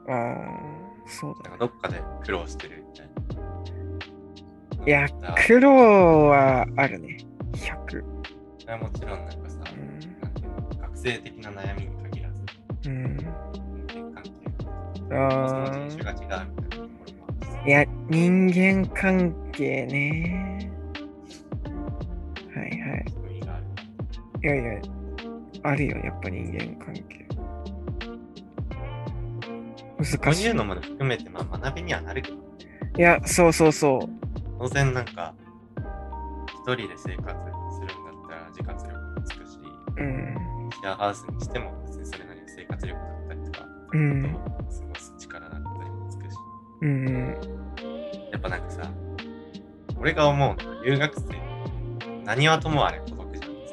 [0.07, 3.15] ああ、そうだなんかどっかで苦労してるみたいな。
[4.85, 5.09] いや
[5.47, 7.17] 苦労はあるね。
[7.53, 8.03] 100。
[8.59, 12.45] それはもちろんなんかさ、うんなんていうの学生的な悩みに限らず、
[12.89, 13.17] うん。
[13.17, 13.25] 人
[13.87, 16.89] 間関係そのあ人種が違うみたいなところも
[17.27, 17.67] あってさあ。
[17.67, 20.54] いや、人間関係ね。
[24.45, 24.81] いやいや、
[25.63, 27.25] あるよ、やっぱ人間関係。
[30.03, 30.45] そう難しい。
[30.45, 32.37] いうのも含めて、まあ、学びにはなるけど、
[32.95, 34.01] いや、そうそうそう。
[34.59, 35.33] 当然なんか、
[36.47, 37.35] 一人で生活するんだっ
[38.29, 39.57] たら自活力もつくし、
[39.97, 40.69] うん。
[40.71, 44.21] シェアハウスにしても別にそれなりの生活力だったりとか、うん。
[44.21, 46.35] 過ごす力だったりもつくし、
[46.83, 47.39] うん。
[48.31, 48.91] やっぱなんかさ、
[49.97, 51.25] 俺が思うのは留学生、
[52.23, 53.14] 何はともあれ孤独じゃん、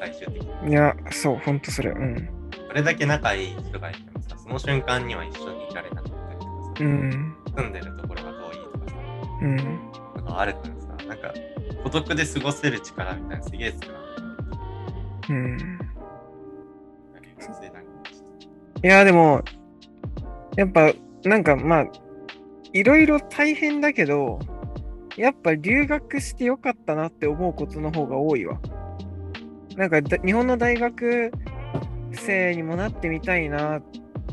[0.03, 0.71] 最終的に。
[0.71, 1.91] いや、そう、ほんとそれ。
[1.91, 2.29] うん。
[2.67, 7.35] それだけ仲いい人がいてもさ、その瞬間には一緒にいられなかったりとかさ、うん。
[7.55, 8.95] 住んでるところが遠いとかさ、
[9.41, 9.55] うん。
[9.55, 11.33] なんかあるからさ、なんか
[11.83, 14.03] 孤独で過ごせる力みたいなすげえ少ない。
[15.29, 15.79] うん。
[18.83, 19.41] いや、でも、
[20.57, 20.91] やっぱ、
[21.23, 21.85] なんかまあ、
[22.73, 24.39] いろいろ大変だけど、
[25.15, 28.59] やっぱ留学してよかったなって思うことの方が多いわ。
[29.77, 31.31] なんかだ日本の大学
[32.11, 33.83] 生にもなってみたいなっ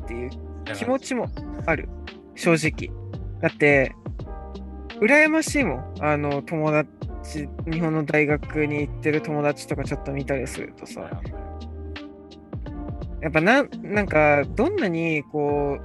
[0.06, 0.30] ていう
[0.74, 1.28] 気持ちも
[1.66, 1.88] ある。
[2.34, 2.94] 正直。
[3.40, 3.94] だって、
[5.00, 5.94] 羨ましいもん。
[6.00, 11.10] あの、友達、日本の大学に行ってる友達とかちょっと見たりするとさ、
[13.22, 15.78] やっぱな、なんか、どんなに、こ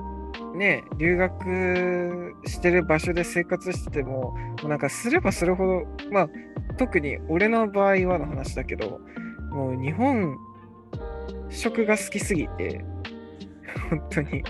[0.54, 6.30] う、ね、留学してる場所で生活してても、もうなんか、すればするほど、まあ、
[6.78, 9.02] 特に俺の場合はの話だけど、
[9.56, 10.38] もう日本
[11.50, 12.84] 食が好きすぎて、
[13.90, 14.44] 本当に、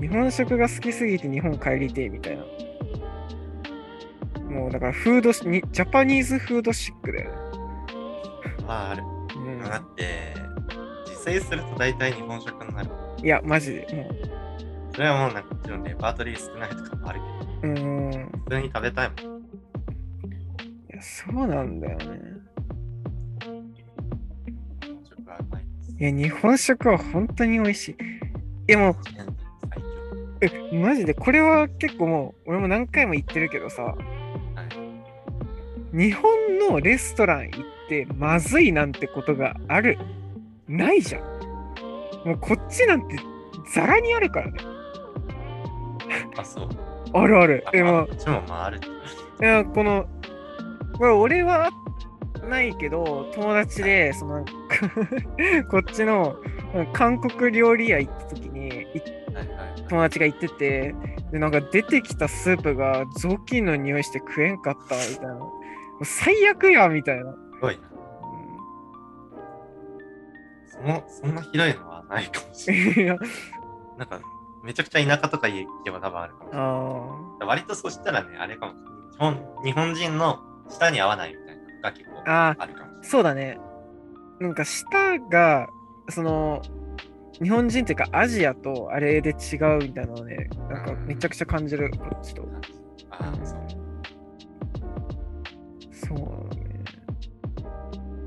[0.00, 2.44] 日本食が好きすぎて日本帰りてえみたいな。
[4.50, 7.36] もうだからフードしに、ジャパニーズフードシックだよね。
[8.66, 9.04] まあある。
[9.36, 10.34] うんだって、
[11.06, 12.90] 自炊すると大体日本食になる。
[13.22, 13.86] いや、マジで。
[13.94, 14.10] も
[14.92, 17.20] それはもうなんかもちろんレパートリー少ないとかもある
[17.62, 18.10] けど、う、ん。
[18.46, 19.40] 普通に食べたいもん。
[19.40, 19.42] い
[20.88, 22.39] や、そうなんだよね。
[26.00, 27.96] いや、日本食は本当に美味しい。
[28.66, 28.96] でも。
[30.40, 33.94] え、マジで、これは結構もう、俺も何回も言ってるけどさ、は
[35.92, 35.96] い。
[35.96, 39.98] 日本のレストラン行ってまずいなんてことがある
[40.66, 41.22] ないじゃん。
[42.24, 43.18] もうこっちなんて
[43.74, 44.58] ザラにあるからね。
[46.38, 46.68] あ、そう。
[47.12, 47.62] あるある。
[47.66, 48.80] あでも、こっちもまあある。
[49.40, 50.06] いや、この、
[50.96, 51.68] これ俺は
[52.48, 54.46] ないけど、友達で、その、
[55.68, 56.36] こっちの
[56.92, 58.86] 韓国料理屋行った時に。
[59.88, 60.94] 友達が行ってて、
[61.32, 65.34] で、なんか出てきたスープが雑巾の匂いして食えんかったみたいな。
[65.34, 65.52] も
[66.00, 67.32] う最悪やみたいな。
[67.32, 67.90] すごいな。
[70.66, 73.18] その、そんなひどいのはないかもしれない。
[73.98, 74.20] なんか、
[74.62, 76.68] めちゃくちゃ田舎とか行けば多分あるかもしれない。
[77.42, 78.90] あ割とそしたらね、あれかもしれない。
[79.10, 80.38] 日本日本人の
[80.68, 83.08] 舌に合わないみたいなのが結構ああるかもしれない。
[83.08, 83.58] そうだね。
[84.40, 84.88] なんか舌
[85.30, 85.68] が、
[86.08, 86.62] その、
[87.42, 92.48] 日本人っていうかアジアとあれで違うみたいなのね、なんかめちゃくちゃ感じる、こっちと。
[93.10, 93.60] ああ、そう。
[95.92, 96.18] そう
[96.54, 96.64] ね。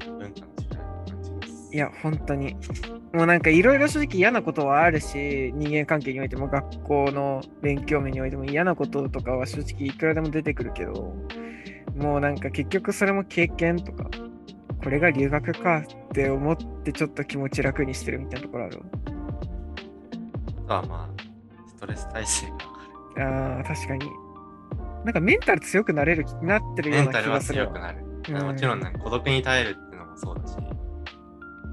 [0.06, 0.34] 文化の違い
[1.10, 1.76] 感じます。
[1.76, 2.56] いや、本当に。
[3.14, 11.16] もうなんかいろいろ正直嫌なことはあるし、人間関係においても学校の勉強面においても嫌なこととかは正直いくらでも出てくるけど、
[11.96, 14.10] もうなんか結局それも経験とか、
[14.84, 18.84] これが留学かって思ってちょっと気持ち楽にしてるみたいなところあるわ。
[20.66, 22.48] あとはまあ、ストレス耐性
[23.16, 23.56] が。
[23.56, 24.10] ああ、確かに。
[25.06, 27.40] なんかメンタル強くなれる、なってるようなメンタルは。
[27.40, 28.00] 強くなる。
[28.00, 30.56] うんもちろんね、孤独に耐えるっていうのもそうだし、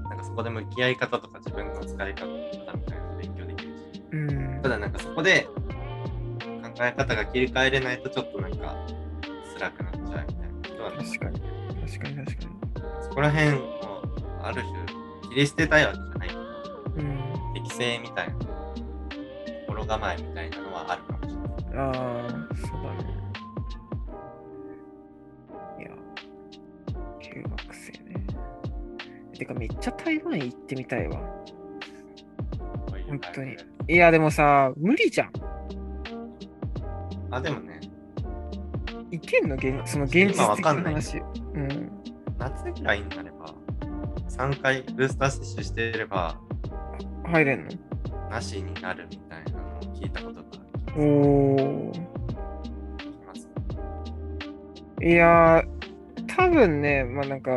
[0.09, 4.69] なんかそこで向き合い方とか自分の使い方みたいなの勉強できるし、うんた。
[4.69, 5.53] だなんかそこで考
[6.81, 8.75] え方が切り替えれないとちょっとなんか
[9.57, 11.41] 辛くなっちゃうみたいなことはね確かに。
[11.87, 12.70] 確かに確かに。
[13.11, 13.59] そこら辺を
[14.41, 14.73] ある種
[15.31, 16.41] 切り捨てたいわけじゃないけど、
[16.95, 17.53] うん。
[17.53, 18.35] 適性みたいな、
[19.67, 21.49] 心構えみたいなのはあるかもしれない。
[21.75, 21.93] ああ、
[22.55, 23.11] そうだね。
[25.77, 25.89] いや、
[27.35, 28.25] 留学生ね。
[29.37, 31.19] てかめっちゃ台湾行ってみたいわ。
[33.09, 35.31] 本当に感いや、でもさ、無理じゃん。
[35.33, 35.41] じ
[37.29, 37.81] あ、でもね、
[39.11, 39.55] 行けんの？
[39.55, 41.17] 現その現実的今わかんないな話。
[41.17, 41.80] うん。
[42.41, 43.53] 夏ぐらいになれば、
[44.29, 46.39] 3回ブースター接種していれば、
[47.25, 47.69] 入れんの？
[48.29, 52.11] なしになるみたいなのを聞いたことがあおー。
[55.03, 57.51] いやー、多分ね、まあなんか、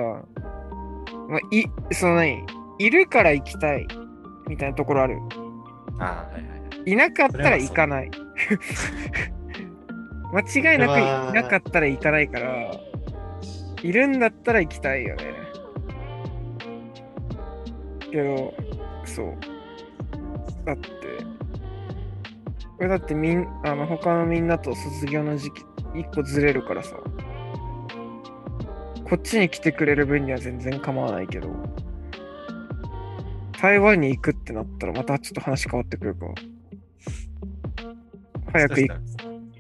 [1.29, 2.45] まあ、い、その何？
[2.79, 3.87] いるから行きたい
[4.49, 5.17] みたいなところある。
[5.99, 6.91] ああ、はいはいはい。
[6.91, 8.11] いなかったら行かない。
[10.35, 12.73] 間違いなくいなかったら行かないから、
[13.85, 15.35] いるんだったら行きたいよね。
[18.11, 18.55] けど、
[19.05, 19.37] そう。
[20.65, 20.91] だって、
[22.79, 25.67] 俺だってみん、あの、他のみんなと卒業の時期、
[25.97, 26.97] 一個ずれるからさ。
[29.05, 31.51] こっちに来てくれる分には全然構わないけど、
[33.61, 36.27] 台湾に行くってなったらまたちょっと話変わってくるか。
[38.51, 39.01] 早く行く。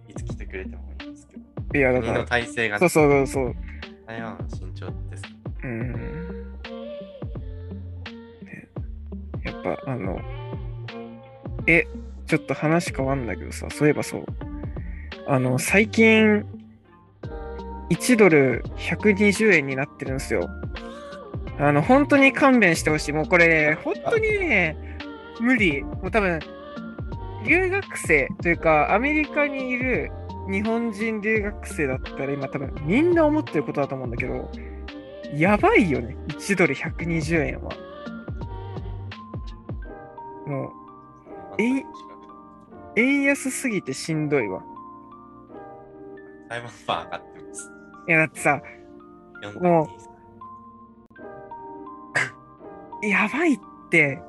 [0.08, 1.76] いつ来てくれてもいいんですけど、く。
[1.76, 3.54] いや、だから、体制がそうそうそう。
[4.06, 5.22] 台湾は慎重です。
[5.62, 5.92] うん。
[8.44, 8.68] ね
[9.44, 10.20] やっぱ、あの、
[11.66, 11.86] え、
[12.26, 14.24] ちょっと話変わんだけどさ、そういえばそう。
[15.26, 16.44] あの、最近、
[17.90, 20.48] 1ドル120円になってるんですよ。
[21.58, 23.12] あの、本当に勘弁してほしい。
[23.12, 24.76] もうこれ、本当にね、
[25.40, 25.82] 無理。
[25.82, 26.40] もう多分、
[27.46, 30.10] 留学生というか、アメリカにいる
[30.50, 34.50] 日本人留学生だったら今多分みんな思ってることだと思うんだけど、
[35.34, 36.16] やばいよね。
[36.28, 37.70] 1ドル120円は。
[40.46, 40.66] も
[41.58, 41.82] う、え
[42.96, 44.62] 円安すぎてしんどいわ。
[46.48, 47.72] 台湾パン上がってます。
[48.06, 48.62] いやだってさ、
[49.60, 49.88] も
[53.02, 53.58] やばいっ
[53.90, 54.20] て。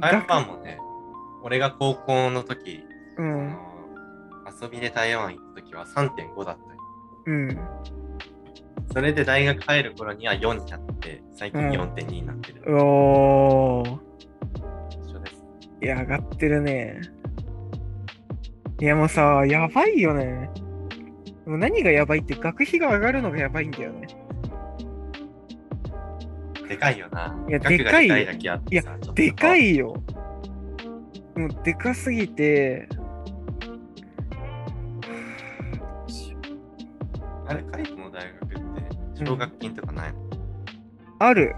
[0.00, 0.78] 台湾もね、
[1.42, 2.84] 俺が高校の時、
[3.16, 3.56] うん、
[4.60, 6.80] 遊びで台湾行った時は3.5だったよ。
[7.26, 7.58] うん。
[8.92, 12.62] それで大学入る頃には4になって、最近うん4.2になってる。
[12.76, 13.98] おー。
[15.04, 15.44] 一緒です。
[15.82, 17.00] いや、上がってるね。
[18.80, 20.50] いや、もうさ、やばいよね。
[21.46, 24.06] もう何がやばいって、学費が上がるのがやばいんだよね。
[26.68, 27.34] でかいよな。
[27.48, 30.02] いやでかいいだけあってさ、ちょっとでかいよ。
[31.34, 32.88] もうでかすぎて、
[39.24, 40.18] 奨学金とかないの、
[41.18, 41.54] ある。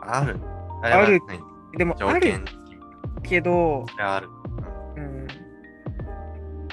[0.00, 0.38] ある
[0.82, 1.38] あある何
[1.78, 2.32] でも、条ある
[3.22, 4.28] けど、ある。
[4.96, 5.26] うん。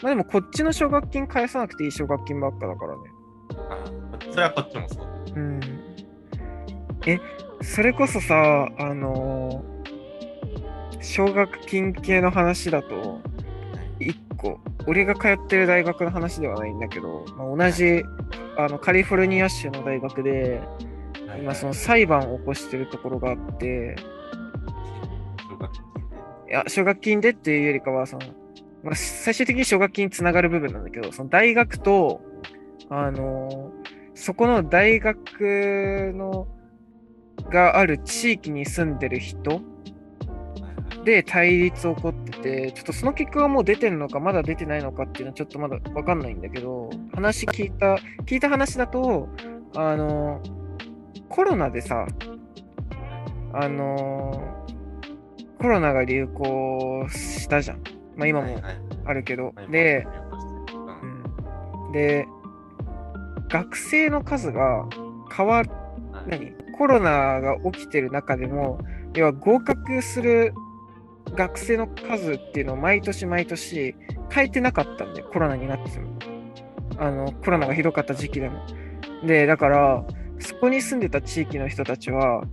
[0.01, 2.99] まあでも、こっちの奨学金返さなくていい奨学金ばっかだからね。
[3.69, 5.07] あそれはこっちもそう。
[5.35, 5.59] うん。
[7.05, 7.19] え、
[7.61, 9.71] それこそさ、あのー
[11.01, 13.19] 奨学金系の話だと、
[13.99, 18.03] 一個、俺が通ってる大学の話ではないんだけど、まあ、同じ
[18.57, 20.61] あのカリフォルニア州の大学で、
[21.39, 23.95] 今その裁判を起こしてるところがあって。
[26.49, 28.25] いや、奨学金でっていうよりかは、その、
[28.83, 32.21] まあ、最終的に奨学金につながる部分なんだけど、その大学と、
[32.89, 33.71] あの
[34.13, 36.47] そこの大学の、
[37.49, 39.61] がある地域に住んでる人
[41.03, 49.29] で対立起こってて、ちょっとその結果がもう出てるのか、まだ出てないのかっていうのはちょっとまだわかんないんだけど、話聞いた、聞いた話だと、
[49.75, 50.41] あの
[51.29, 52.05] コロナでさ、
[53.53, 54.65] あの
[55.59, 57.81] コロナが流行したじゃん。
[58.15, 58.61] まあ今も
[59.05, 59.53] あるけど。
[59.55, 60.05] はいで、
[60.73, 61.91] うんうん。
[61.91, 62.27] で、
[63.49, 64.87] 学生の数が
[65.35, 65.69] 変わる、
[66.11, 66.29] はい。
[66.29, 66.53] 何？
[66.77, 68.79] コロナが起きてる中でも、
[69.13, 70.53] 要は合格する
[71.36, 73.95] 学生の数っていうのを毎年毎年
[74.29, 76.17] 変えてなかったんで、コロナになっても。
[76.97, 78.65] あの、コロナがひどかった時期でも。
[79.25, 80.05] で、だから、
[80.39, 82.43] そこに住んでた地域の人たちは、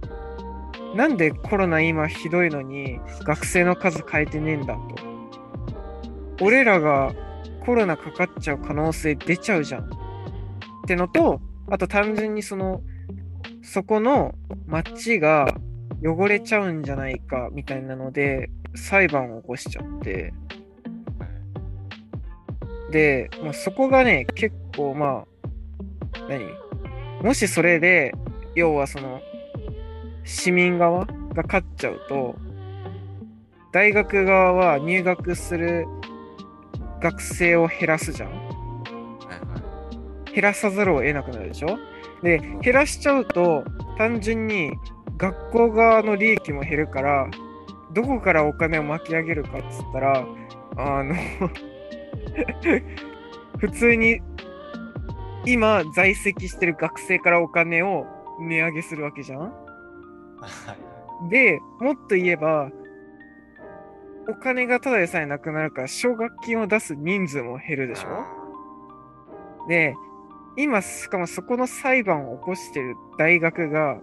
[0.95, 6.45] なんでコロナ今ひどいのに学生の数変えてねえんだと。
[6.45, 7.13] 俺らが
[7.65, 9.85] コロナかかっちゃう可能性出ちゃうじゃん。
[9.85, 9.87] っ
[10.87, 12.81] てのと、あと単純にその、
[13.63, 14.35] そこの
[14.67, 15.55] 街が
[16.03, 20.33] 汚れちゃうんじゃないかみたいなので、裁判を起こしちゃって、
[22.91, 25.27] で、もうそこがね、結構まあ、
[26.29, 26.47] 何？
[27.23, 28.15] もしそれで、
[28.55, 29.21] 要はその、
[30.25, 32.37] 市民側が勝っちゃうと、
[33.73, 35.87] 大学側は入学する
[37.03, 38.49] 学生を減らすじゃん。
[40.35, 41.79] 減らさざるを得なくなるでしょ？
[42.23, 43.65] で、減らしちゃうと、
[43.99, 44.73] 単純に
[45.17, 47.29] 学校側の利益も減るから、
[47.93, 50.25] どこからお金を巻き上げるかっつったら、
[50.77, 51.15] あの、
[53.59, 54.21] 普通に
[55.47, 58.07] 今在籍してる学生からお金を
[58.41, 59.53] 値上げするわけじゃん？
[61.31, 62.71] で、もっと言えば、
[64.29, 69.69] お金がただでさえなくなるから、奨学金を出す人数も減るでしょ？
[69.69, 69.95] で、
[70.57, 73.99] 今、しかもそこの裁判を起こしてる大学が、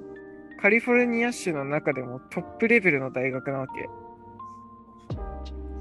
[0.61, 3.89] カリフォルニア州の中でもトップレベルの大学なわけ。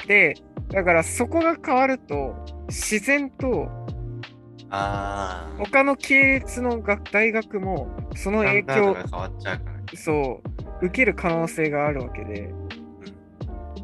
[0.06, 0.34] で、
[0.70, 2.34] だからそこが変わると、
[2.68, 3.68] 自然と。
[4.70, 8.96] 他の系列の学大学もその影響。
[9.94, 10.40] そ
[10.80, 12.52] う受ける可能性があるわけで、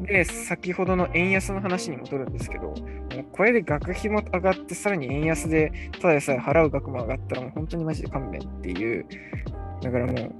[0.01, 2.75] で、先ほどの円安の話に戻るんですけど、もう
[3.31, 9.05] これで学費も上がって、さらに円安でただでさえ払う額も上がったら、もう本当にマジで勘弁っていう、
[9.81, 10.35] だからもう、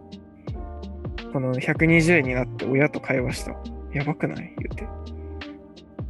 [1.31, 3.51] この120円になって親と会話した。
[3.93, 4.55] やばくない？
[4.57, 4.87] 言うて。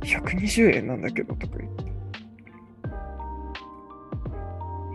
[0.07, 1.72] 120円なんだけどとか言っ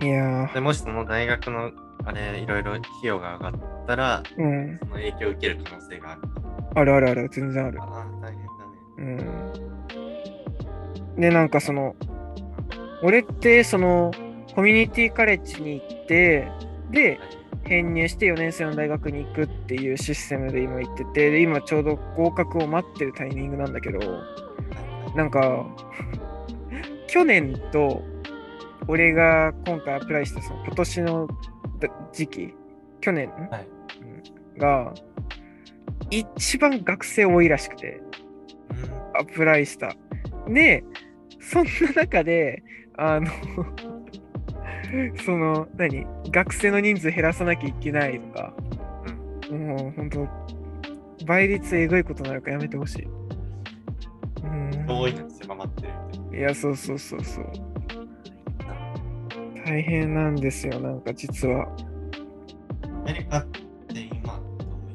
[0.01, 0.07] て。
[0.07, 1.73] いやでもしその大学の
[2.05, 4.79] あれ、いろいろ費用が上がったら、ー、うん。
[4.79, 6.21] その影響を受ける可能性がある。
[6.77, 7.83] あるあるある、全然ある。
[7.83, 8.53] ああ、大変だ
[8.99, 9.57] ね。
[11.17, 11.21] うん。
[11.21, 11.97] で、なんかその、
[13.03, 14.13] 俺ってその、
[14.55, 16.49] コミュニティカレッジに行って、
[16.91, 17.19] で、
[17.67, 23.99] 編入して4年生の大学に行くっていうシステムで今行ってて、で、今ちょうど合格を待ってるタイミングなんだけど、
[25.15, 25.67] なんか、
[27.09, 28.03] 去年と
[28.89, 31.29] 俺が今回アプライしたその今年の
[31.81, 32.55] だ時期、
[33.01, 33.69] 去年、はい。
[34.55, 34.59] うん。
[34.59, 34.95] が、
[36.11, 38.01] 一番学生多いらしくて、
[38.71, 39.21] うん。
[39.21, 39.95] アプライした。
[40.49, 40.85] で、
[41.41, 41.71] そんな
[42.03, 42.63] 中で、
[42.97, 43.31] あの、
[45.25, 46.07] その、何？
[46.31, 48.53] 学生の人数減らさなきゃいけないとか、
[49.51, 50.29] もう本当
[51.27, 53.05] 倍率えぐいことになるからやめてほしい。
[54.45, 55.89] うん遠いのに狭まってる
[56.33, 57.47] いいや、そうそうそうそう。
[59.65, 61.67] 大変なんですよ、なんか実は。
[61.67, 62.89] な。
[63.01, 64.43] アメリカって今ど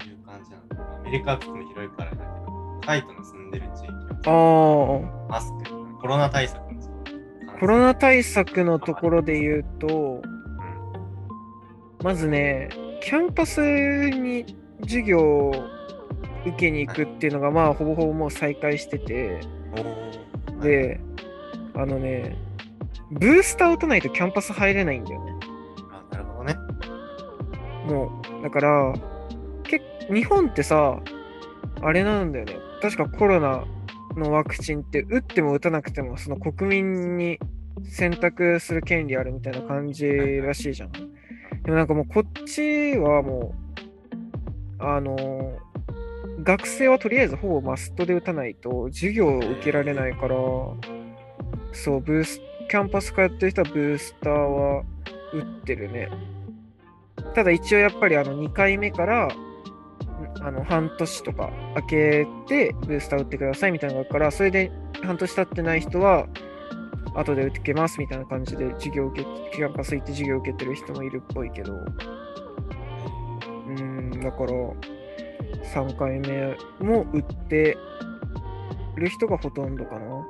[0.05, 0.67] ういう感じなの？
[0.69, 6.61] かなアメリカっても広いからだけど、カイトの住んでる地域あはあ、マスク、コロナ対策。
[7.61, 10.41] コロナ対策のところで言うと、うん
[12.03, 12.69] まずね、
[13.03, 13.61] キャンパス
[14.09, 15.53] に授業を
[16.43, 19.39] 受けに行くっていうのが、まあ、ほぼほぼもう再開してて、
[20.61, 20.99] で、
[21.75, 22.35] あのね、
[23.11, 25.33] ブースター打たないとキャンパス入れないんだよね。
[25.91, 26.55] あなるほどね。
[27.85, 28.93] もう、だから、
[29.61, 29.79] け
[30.11, 30.99] 日本ってさ、
[31.83, 32.55] あれなんだよね。
[32.81, 33.63] 確かコロナ
[34.15, 37.39] のワクチンって打っても打たなくても、その国民に
[37.89, 40.91] 選択する権利あるみたいな感じらしいじゃん。
[40.91, 43.53] でもなんかもうこっちはも
[44.79, 45.57] う、あの
[46.43, 50.35] 学生はとりあえずほぼマストで打たないと授業を受けられないから、
[51.71, 54.83] そう、ブース、キャンパス通ってる人はブースターは
[55.33, 56.09] 打ってるね。
[57.35, 59.29] ただ一応やっぱりあの2回目から
[60.41, 64.71] あの半年とか空けてブースター打ってくださいみたいなのがあるから、それで
[65.03, 66.27] 半年経ってない人は
[67.15, 71.73] 後で打ってけますみたいな感じで授業受け、キャンパス行って授業受けてる人もいるっぽいけど、
[73.67, 74.51] うん、だから
[75.73, 77.77] 3回目も打って
[78.95, 80.25] る人がほとんどかな。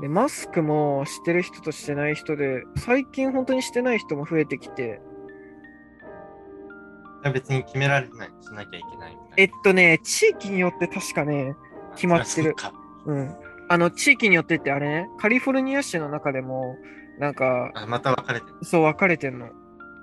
[0.00, 5.00] で、マスクもしてる人としてない人で、最近本当にしてない人も増えてきて、
[7.32, 9.34] 別に決められてない、しなきゃいけないみたいな。
[9.38, 11.56] えっとね、地域によって確かね、
[11.94, 12.54] 決まってる
[13.06, 13.34] うん。
[13.68, 16.76] あの、地域によってってあれね、カリフォルニア州の中でも、
[17.18, 18.54] なんか、あまた分かれてる。
[18.62, 19.48] そう分かれてんの。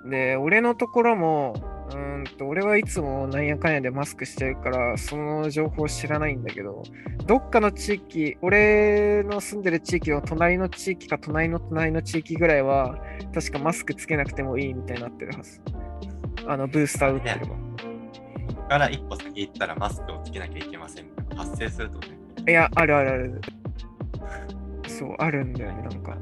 [0.08, 1.54] で、俺のところも、
[1.90, 6.84] うーんと、俺はいつもなんやかんやでマスクしてるから、その情報知らないんだけど、
[7.26, 12.96] どっかの地域、俺の住んでる地域の隣の地域か隣の隣の地域ぐらいは、
[13.34, 15.60] 確かマスクつけなくてもいいみたいになってるはず。
[16.46, 17.66] あの、ブースター打ってれば。
[18.68, 21.06] から一歩先行ったらマスクをつけなきゃいけません
[21.36, 22.18] 発生するとね。
[22.48, 23.40] いや、あるあるある。
[24.96, 26.16] そう、あるんだよね、なんか。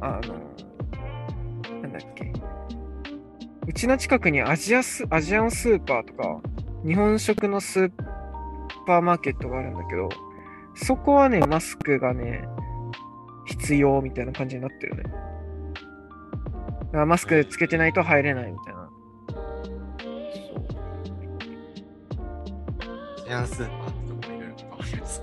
[0.00, 0.34] あの、
[1.82, 2.32] なんだっけ。
[3.66, 6.40] うちの近くにアジアスアジアンスーパーとか、
[6.86, 7.92] 日本食のスー
[8.86, 10.08] パーマーケットがあるんだけど、
[10.74, 12.42] そこはね、マスクがね、
[13.46, 15.02] 必要みたいな感じになってるね。
[15.02, 18.88] だからマスクつけてないと入れないみたいな。
[23.26, 25.22] ジアンスーパーとこもいろいろす。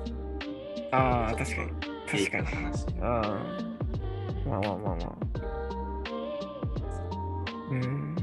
[0.91, 1.88] ああ、確かに。
[2.11, 2.45] 確かに。
[2.45, 2.85] 話。
[3.01, 3.39] ああ。
[4.47, 5.17] まあまあまあまあ。
[7.71, 8.15] うん。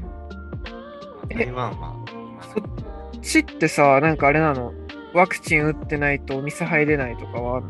[1.29, 2.63] 台湾は今そっ
[3.21, 4.73] ちってさ、なんかあれなの、
[5.13, 7.65] ワクチン打ってないとお店入れないとかはある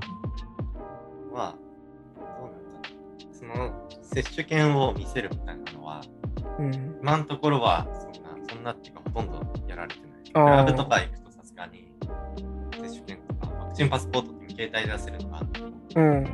[1.31, 1.33] の？
[1.33, 1.55] は、
[2.15, 2.91] どうなんだろ
[3.31, 3.35] う。
[3.35, 6.01] その接種券を見せるみたいなのは、
[6.59, 6.97] うん。
[7.01, 10.11] 今のところはそんな、そんなっていうかほとんどやられてない。
[10.31, 11.91] クラブとか行くとさすがに、
[12.73, 15.61] 接種券とか、ワクチンパスポートって携帯出せるのがあって、
[15.95, 16.25] うん。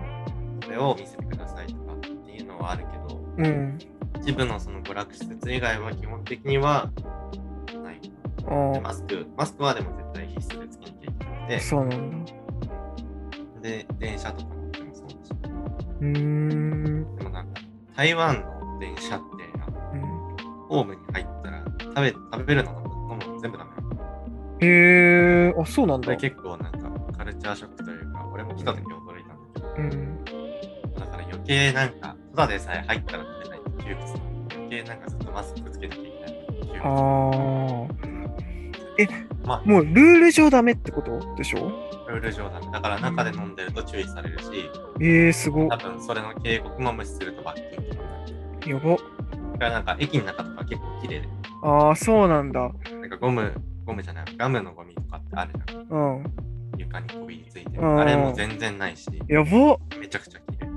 [0.63, 3.77] それを見せてくださいとかっていうのはあるけど、うん。
[4.21, 6.89] 一部のその娯楽施設以外は基本的には
[7.83, 8.01] ない。
[8.47, 12.33] あでマスク、マスクはでも絶対必須でつけなきゃいけなくあ、て、そうなんだ。
[13.61, 15.17] で、電車とか乗ってもそうだし。
[16.01, 17.15] うーん。
[17.17, 17.61] でもなんか、
[17.95, 19.25] 台湾の電車って、
[19.65, 20.13] あのうん
[20.67, 22.71] ホームに入ったら食べ食べるの
[23.11, 23.83] 飲むの全部ダメなの。
[24.61, 26.15] へえ、あ、そうなんだ。
[26.17, 29.12] 結構なんかカルチャーショックというか、俺も来た時驚いたんだけど、
[29.77, 30.23] うん。
[30.95, 34.13] だから余計なんか、ただでさえ入ったら食べない窮屈
[34.55, 36.89] 余計なんかずっとマスクつけなきゃいけない窮屈あ
[37.87, 38.13] あ。
[38.99, 39.07] え
[39.45, 41.19] まあ、もうルール上ダメってこと？
[41.35, 41.71] でしょ
[42.07, 42.71] ルール上ダメ。
[42.71, 44.69] だから中で飲んでると注意されるし、
[45.01, 45.67] ええすご。
[45.67, 48.69] 多分それの警告も無視すると罰金とかになる。
[48.69, 48.91] やば。
[48.91, 51.27] だからなんか駅の中とか結構綺麗で、
[51.63, 52.59] ああ、そうなんだ。
[52.61, 53.53] なんかゴム、
[53.85, 55.87] ゴムじゃない、ガムのゴミとかってあるじゃん。
[55.89, 56.23] うん。
[56.83, 57.81] 床にこびりついてる。
[57.81, 59.77] うんあれも全然ないし、やば。
[59.99, 60.67] めちゃくちゃ綺麗。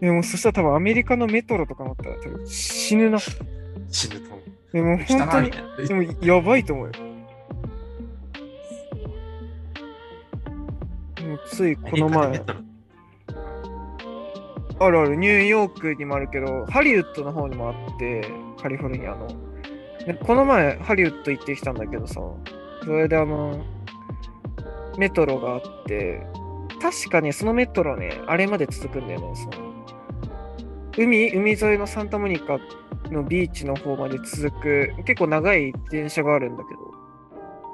[0.00, 3.18] でもそしたら多分アメリカのメトロとか乗ったら多分死ぬな。
[3.90, 4.72] 死ぬと思う。
[4.72, 5.50] でも汚本当に。
[5.88, 6.92] でもやばいと思うよ。
[11.28, 12.42] もうついこの前
[14.80, 18.24] あるある、ニューヨークにもあるけど、ハリウッドの方にもあって、
[18.62, 19.26] カリフォルニアの。
[20.06, 22.20] でこの前、ハリウッド行ってきたんだけどさ、
[22.84, 23.64] それであの、
[24.98, 26.26] メトロがあって、
[26.82, 29.68] 確かね、そのメトロね、あれまで続くんだよね、その、
[30.98, 32.58] 海、海沿いのサンタモニカ
[33.10, 36.80] のビーチの方まで続く、結構長い電車があるんだけど、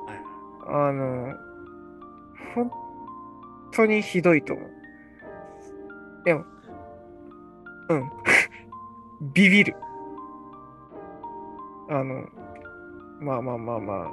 [0.07, 1.35] はいあの、
[2.55, 2.71] 本
[3.73, 4.71] 当にひどいと思う。
[6.27, 6.45] でも、
[7.89, 8.11] うん。
[9.33, 9.75] ビビる。
[11.89, 12.27] あの、
[13.21, 14.11] まあまあまあまあ、やっ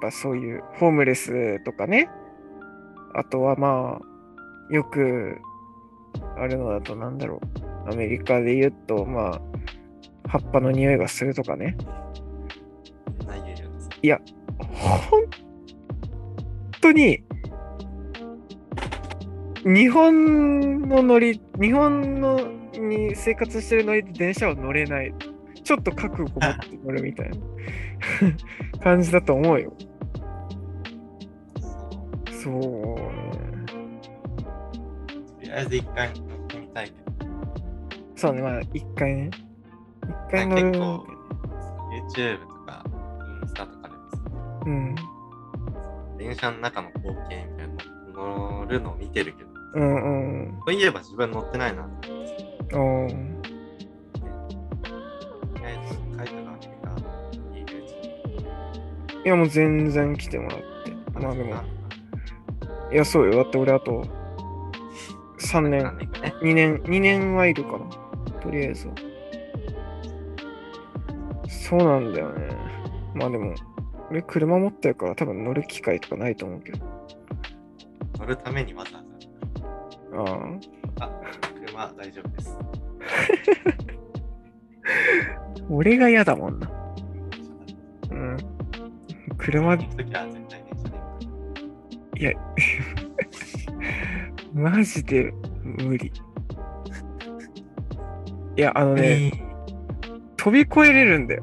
[0.00, 2.08] ぱそういうホームレスとかね。
[3.14, 5.38] あとはまあ、よく
[6.36, 7.40] あるのだとなんだろ
[7.86, 7.90] う。
[7.90, 9.40] アメリカで言うと、まあ、
[10.28, 11.76] 葉っぱの匂いがするとかね。
[13.26, 13.78] 何言えるん
[16.80, 17.22] 当に
[19.64, 22.40] 日本の乗り、日本の
[22.72, 25.14] に生活してる乗りで電車は乗れない。
[25.62, 27.36] ちょっと覚悟持って乗るみたいな
[28.82, 29.72] 感じだと思うよ。
[32.42, 32.60] そうね。
[35.38, 36.96] とりあえず一回乗ってみたいけど、
[38.16, 39.30] そうね、まあ一回ね。
[40.28, 40.62] 一回乗る。
[40.70, 41.06] 結構
[42.16, 42.84] YouTube とか
[43.42, 44.18] インスタとかでもさ
[44.66, 44.94] うん。
[46.18, 47.74] 電車の中の光景みたいな
[48.14, 50.58] の乗るのを見てるけど、うんうん。
[50.66, 53.14] そういえば自分乗ってないなってさおーと
[55.58, 56.88] りあえず帰ったらアメリカ
[57.52, 57.90] に行くうち
[58.30, 58.42] に
[59.24, 60.64] いやもう全然来てもらって。
[61.20, 61.54] まあでも、
[62.92, 63.36] いやそうよ。
[63.36, 64.04] だって俺あと
[65.38, 65.98] 3年何。
[65.98, 66.34] 年かね。
[66.42, 67.86] 2年、2年はいるかな。
[68.40, 68.94] とりあえずは。
[71.48, 72.48] そうなんだよね。
[73.14, 73.54] まあでも、
[74.10, 76.78] 俺車持ってるから多分乗る機会とかないと思うけど。
[78.18, 79.12] 乗るためにわざわざ。
[80.18, 80.50] あ
[81.00, 81.06] あ。
[81.06, 81.10] あ、
[81.66, 82.58] 車大丈夫です。
[85.70, 86.70] 俺が嫌だもんな。
[88.10, 88.36] うん。
[89.38, 90.61] 車、行くときは絶対。
[92.22, 92.32] いや、
[94.54, 95.32] マジで
[95.64, 96.12] 無理。
[98.56, 99.32] いや、あのね、
[100.36, 101.42] 飛び越えれるんだよ。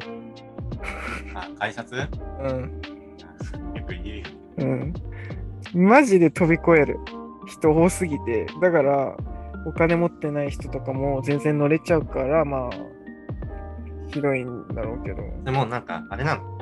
[1.36, 2.82] あ、改札うん。
[3.75, 4.23] よく言うよ。
[4.59, 4.93] うん。
[5.73, 6.97] マジで飛び越える
[7.45, 9.17] 人多すぎて、だから、
[9.65, 12.69] お金持ってない人とかも全然乗れちゃうから、まあ、
[14.13, 15.17] 広いんだろうけど。
[15.43, 16.57] でもなんか、あれなの。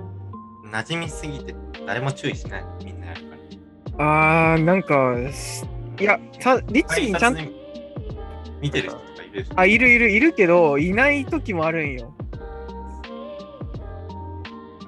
[0.72, 1.55] 馴染みすぎて
[1.86, 3.26] 誰も注意しないのみんなやる。
[4.00, 5.66] あー、なんか、し
[6.00, 7.52] いや、た律儀にちゃんと、に
[8.62, 9.45] 見てる人とかいる。
[9.56, 12.14] あ、いるいるいるけど、いない時もあるんよ。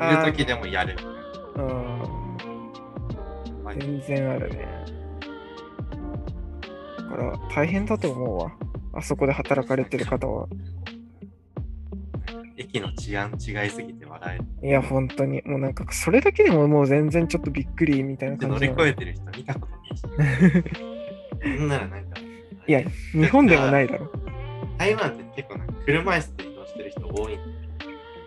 [0.01, 0.95] いるときでもやる。
[1.55, 1.99] うん。
[3.64, 4.68] はい全然あるね。
[6.97, 8.51] だから、大変だと思うわ。
[8.93, 10.47] あそこで働かれてる方は。
[12.60, 14.68] 駅の治安違いすぎて笑える。
[14.68, 15.41] いや、本当に。
[15.45, 18.89] もうなんか、それだけでももう全然ちょっとびっくりみたいなで乗り感じなの。
[18.89, 20.03] 越えてる人見たことないし。
[21.57, 22.20] そんならなんか。
[22.68, 22.82] いや、
[23.14, 24.12] 日本でもないだろ。
[24.78, 27.39] 台湾って結構なんか車椅子で移動してる人多い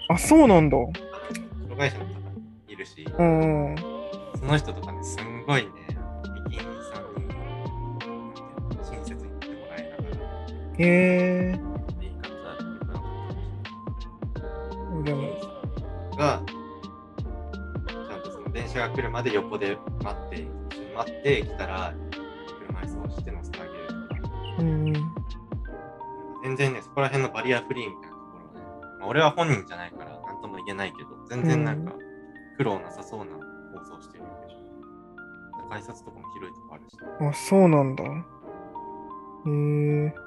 [0.09, 0.79] あ、そうなんだ。
[0.79, 0.97] 障
[1.77, 2.13] 害者の方
[2.69, 3.77] いるし、うん。
[4.39, 5.69] その人とかね、すんごいね、
[6.49, 6.61] 駅員
[6.93, 7.29] さんに、
[8.83, 10.07] 親切に言ってもらいながら、
[10.79, 11.59] へえ。
[11.59, 11.72] 言
[15.05, 15.23] でも、
[16.17, 20.47] が、ちゃんとその電車が来るまで横で待って、
[20.97, 21.95] 待って、来たら、
[22.67, 24.21] 車椅子を押して乗せてあげるとか、
[24.59, 24.93] うん。
[26.45, 28.61] 全然ね、そこら辺のバリアフリーみたいなところはね、
[29.01, 31.95] まあ、俺は本人じゃないから、なんとも言えないけど、全然なんか、
[32.57, 33.41] 苦労なさそうな放
[33.97, 34.59] 送してるでしょ。
[35.69, 38.05] 改札とかも広いとこあるし、あ、そうなんだ。
[38.05, 38.11] へえ。
[40.15, 40.21] そ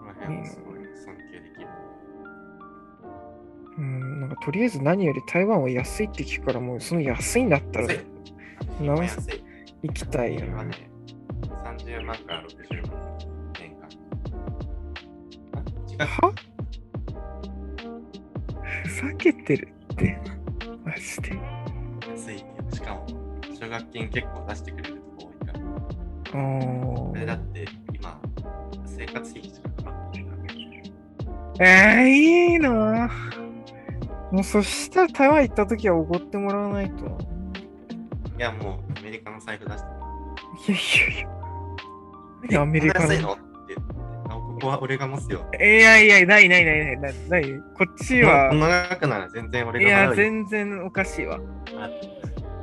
[0.00, 1.31] こら辺はすごい尊敬。
[3.78, 7.94] うん、なんかとりあえず何より台湾は安いって聞くから、もうその安いんだったらな
[8.80, 9.44] 日本安い。
[9.82, 10.46] 行きたいよね、
[11.64, 13.18] 30万から60万
[13.58, 13.74] 年
[15.98, 16.06] 間。
[16.06, 16.32] は？
[18.84, 20.18] ふざけてるって。
[20.84, 21.36] マジで。
[22.10, 22.46] 安いよ。
[22.72, 23.06] しかも、
[23.58, 25.60] 奨学金結構出してくれるとこ多いから。
[25.60, 28.20] あーこれだって今、
[28.84, 30.92] 生活費しかかかってない。
[31.60, 33.10] えー、いいな
[34.32, 37.18] もうそしたら台湾行った時はおごってもらわないと。
[38.38, 39.84] いや、もうアメリカの財布出し
[40.66, 40.72] て。
[40.72, 40.80] いやい
[41.12, 41.28] やいや。
[42.42, 43.08] 何アメリカの。
[43.20, 43.32] の？
[43.34, 45.44] ってあここは俺が持つよ。
[45.60, 47.44] いやいや、ないないないないない。
[47.76, 50.14] こっちはこ、の額なら全然いや、俺が払うよ。
[50.16, 51.38] 全然おかしいわ。
[51.76, 51.90] あ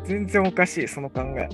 [0.06, 1.48] 全然おかしい、その考え。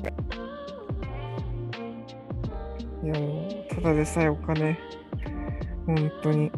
[3.03, 4.79] いや、もう、ただでさえお金。
[5.85, 6.49] 本当に。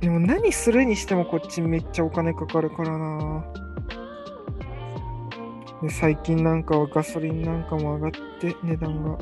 [0.00, 3.44] でも何するにしてもこっちめっちゃお金かかるからな。
[5.82, 9.18] で最近なんかはガソリンなんかも上がって値段が。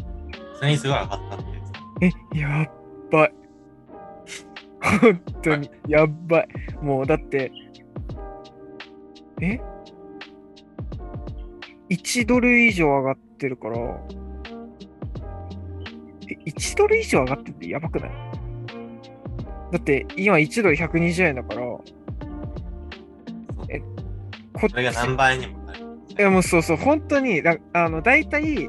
[0.57, 2.33] それにすごい上がったってやつ。
[2.35, 2.71] え、やっ
[3.11, 3.35] ばい。
[5.01, 6.49] 本当に、やっばい。
[6.83, 7.53] もうだって、
[9.41, 9.61] え
[11.91, 13.79] ?1 ドル以上上がってるから、
[16.29, 18.11] え、1ドル以上上がってってやばくない？
[19.73, 21.63] だって今1ドル120円だから、
[23.71, 23.81] え
[24.53, 25.81] こっそれが何倍にもなる。
[26.11, 28.69] いやもうそうそう、本当に、だあの、大体、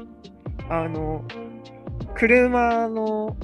[0.70, 1.22] あの、
[2.14, 3.36] 車の、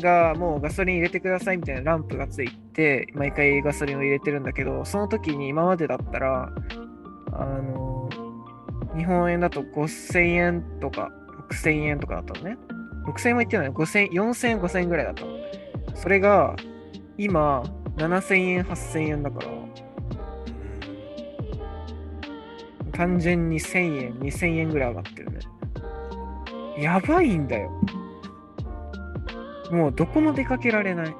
[0.00, 6.52] がもうガソリン入れてくださいみたいなランプがついて、毎回ガソリンを入れてるんだけど、その時に今までだったら、
[7.32, 8.08] あの、
[8.96, 11.10] 日本円だと5000円とか
[11.50, 12.56] 6000円とかだったのね。
[13.06, 15.30] 6000円も言ってない、5000 4000円、5000円ぐらいだったの。
[15.96, 16.54] それが、
[17.18, 17.62] 今、
[17.96, 19.46] 7000円、8000円だから、
[22.92, 25.38] 単純に1000円、2000円ぐらい上がってるね。
[26.78, 27.70] やばいんだよ。
[29.70, 31.16] もうどこも出かけられない。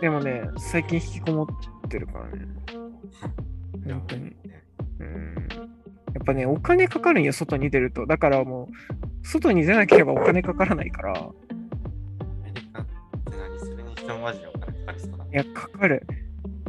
[0.00, 1.46] でもね、最近引きこもっ
[1.88, 2.46] てるからね。
[3.86, 4.24] 本当に。
[4.24, 4.36] ね
[5.00, 5.34] うん。
[6.14, 8.06] やっぱね、お金かかるんよ、外に出ると。
[8.06, 11.34] だからもう、外に出なければお金かからないから、っ
[13.24, 15.26] て何するにもマジでお金かかりそうだ。
[15.30, 16.06] や、かかる。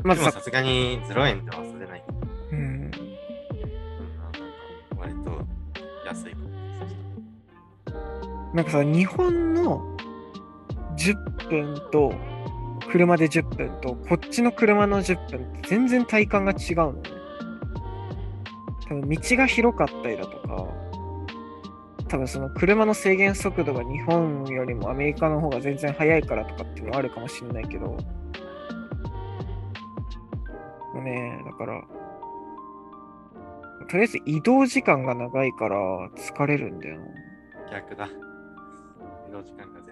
[0.03, 2.03] まずさ、すがに0円では遊べない。
[2.51, 2.57] うん。
[2.57, 3.01] うん、なんか
[4.97, 5.45] 割と
[6.05, 6.49] 安いかも。
[8.53, 9.97] なんかさ、日本の
[10.97, 12.13] 10分と、
[12.91, 17.01] 車で10分と、こっちの車の10分って全然体感が違うのね。
[18.87, 20.67] 多分道が広かったりだとか、
[22.09, 27.99] 多分その車の制限速度が日本よりもアメリカの方が全然速いからとかっていうのはあるかもしれないけど、も
[30.95, 31.83] うね、だから、
[33.87, 37.05] とりあえず移動時間が長いから疲れるんだよな。
[37.71, 38.09] 逆だ。
[39.27, 39.88] 移動時間が。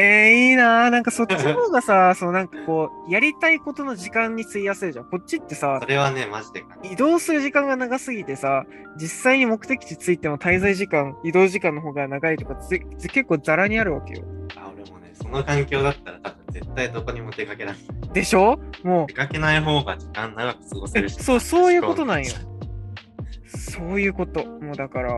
[0.00, 5.06] えー、いいなーなんかそっちの方がさ、 そのなんかこう、やりたいことの時間に費やせるじゃん。
[5.06, 8.64] こっちってさそ、れはね、マジで移動する時間が長すぎてさ、
[8.96, 14.22] 実際に目的地着いても滞在時間、移動時間の方が長いとかぜ結構ザラにあるわけよ。
[14.56, 17.76] あ、俺もね、その環境だったら多分絶対どこにも出かけない。
[18.12, 18.58] でしょ？
[18.84, 21.16] も出かけない方が時間長く過ごせるし。
[21.18, 24.44] えそうそういうことなんよう、 そういうこと。
[24.44, 25.12] もうだから、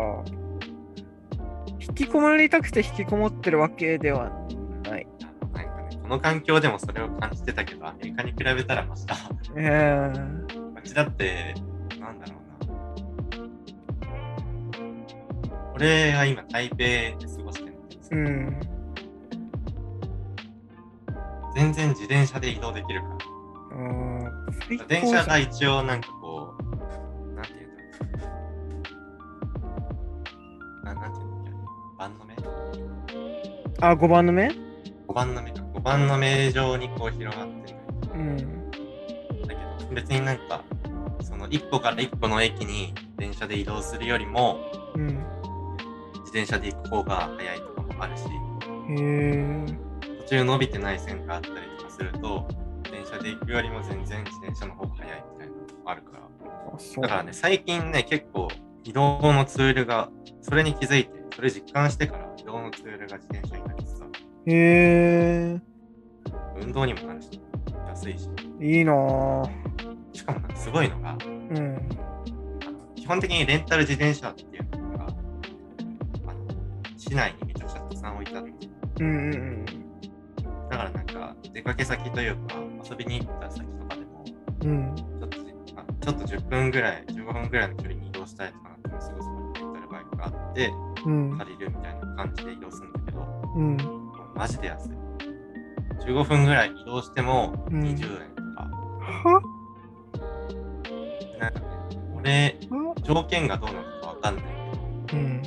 [1.80, 4.59] 引きこもりたくて引きこもってるわけではない。
[4.90, 9.16] なんかね、この環境でもそれを感じてたけど、アメリカに比べたらマシだ。
[9.56, 11.54] えー、こっちだって、
[11.98, 12.40] なんだろうな。
[15.74, 18.60] 俺が今台北で過ごしてるんですけど、うん。
[21.54, 23.20] 全然自転車で移動できるから。
[24.86, 26.62] 電車が一応なんかこう、
[27.34, 28.36] なんていうんだろ
[30.82, 30.84] う。
[30.84, 31.58] ななんていうんだっけ
[31.98, 32.36] 番の目
[33.80, 34.69] あ、5番の目 ?5
[35.20, 35.62] 番の目か。
[35.74, 37.78] 5番の目上にこう広がってる
[38.14, 38.36] うん。
[38.36, 40.64] だけど、別になんか、
[41.20, 44.58] その1個から1個の駅に電車で移動するよりも、
[44.94, 45.06] うん。
[45.06, 48.24] 自転車で行く方が早いとかもあるし。
[50.20, 52.48] 途中伸びてない線があったりとかすると、
[52.90, 57.02] 電車で行くよりも全然自転車の方が早いみたいなのもあるから。
[57.02, 58.48] だからね、最近ね、結構
[58.84, 60.08] 移動のツールが、
[60.40, 63.99] それに気づいて、それ実感してから移動のツールが自転車になりさ、
[64.46, 65.60] へえ。
[66.60, 67.40] 運動にもなるし、
[67.88, 68.28] 安いし、
[68.60, 69.50] いいなぁ。
[70.12, 71.88] しかもなんかすごいのが、うん。
[72.94, 76.44] 基本的にレンタル自転車っていうのが、あの
[76.96, 78.50] 市内にめちゃくちゃたくさん置いてあって、
[79.00, 79.64] うんうん
[80.70, 82.54] だからなんか出かけ先というか、
[82.88, 84.24] 遊びに行った先とかでも、
[84.62, 84.70] うん。
[84.70, 84.96] うん。
[84.96, 85.38] ちょっと
[85.76, 90.70] あちょっと10分ぐらい、15分ぐらいの距離に移動したいとかなってもすぐそこにレンタルバイクがあって、
[91.04, 91.38] うん。
[91.38, 94.09] 借りるみたいな感じで移動するんだけど、もうん。
[94.34, 94.90] うマジで安い。
[96.06, 98.68] 15分ぐらい移動してもうん20円とか、
[99.24, 99.42] は？
[101.38, 101.66] なんかね、
[102.14, 102.94] 俺、は？
[103.02, 104.44] 条件がどうなのかわかんない
[105.06, 105.42] けど、うん。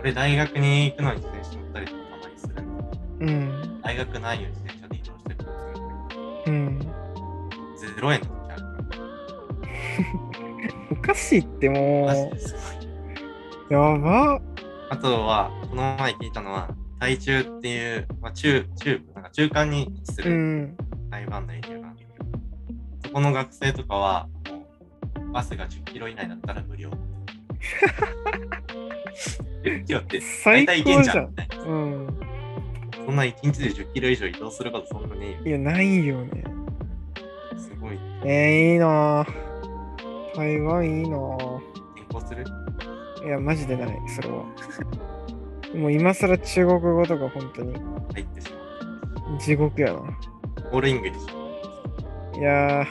[0.00, 3.80] 俺大学に行くのに自転車乗ったりとかたまにするんだけど、うん。
[3.82, 5.84] 大学ないよ自転車で移動したりとかするんだ
[6.46, 6.78] うん。
[6.78, 6.92] けど、
[8.08, 8.98] 0円の時あるから、
[10.92, 13.72] おかしいってもう。
[13.72, 14.40] やば。
[14.90, 16.68] あとは、この前聞いたのは、
[16.98, 20.76] 台中っていう、まあ、中、中部、なんか中間に位置すうるん。
[21.10, 22.12] 台湾のエリアがあるけど、
[23.04, 24.28] そこの学生とかは、
[25.18, 26.90] もう、バスが10キロ以内だったら無料。
[29.62, 31.28] 10キロって最大体いけんじゃん。
[31.28, 32.20] みたいなうん。
[33.04, 36.44] そんな1日で10キロ以上移動することそんなねいや、ないよね。
[37.56, 37.98] すごい。
[38.24, 39.26] えー、いいなぁ
[40.34, 41.56] 台湾いいなぁ
[41.96, 42.44] 転校する？
[43.24, 44.44] いや、マジでない、それは。
[45.76, 47.74] もう今更中国語とか本当に
[48.14, 49.38] 入ってしまう。
[49.38, 50.00] 地獄やな。
[50.72, 52.38] all English。
[52.38, 52.86] いやー、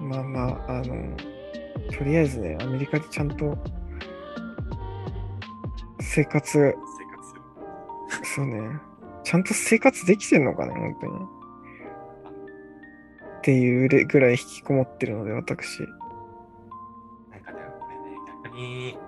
[0.00, 1.16] まあまあ、あの、
[1.96, 3.56] とりあえずね、アメリカでちゃんと
[6.00, 6.74] 生活、生
[8.22, 8.34] 活。
[8.34, 8.60] そうね、
[9.24, 11.12] ちゃんと生活できてんのかね、本当に。
[13.38, 15.80] っていうレぐらい引きこもってるので、私。
[15.80, 19.00] なんかでもこれね、逆に、こ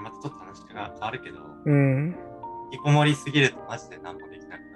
[0.00, 2.16] れまたちょっと話が変わるけど、うん。
[2.72, 4.66] 引きこもりすぎるとマジで何もできなくな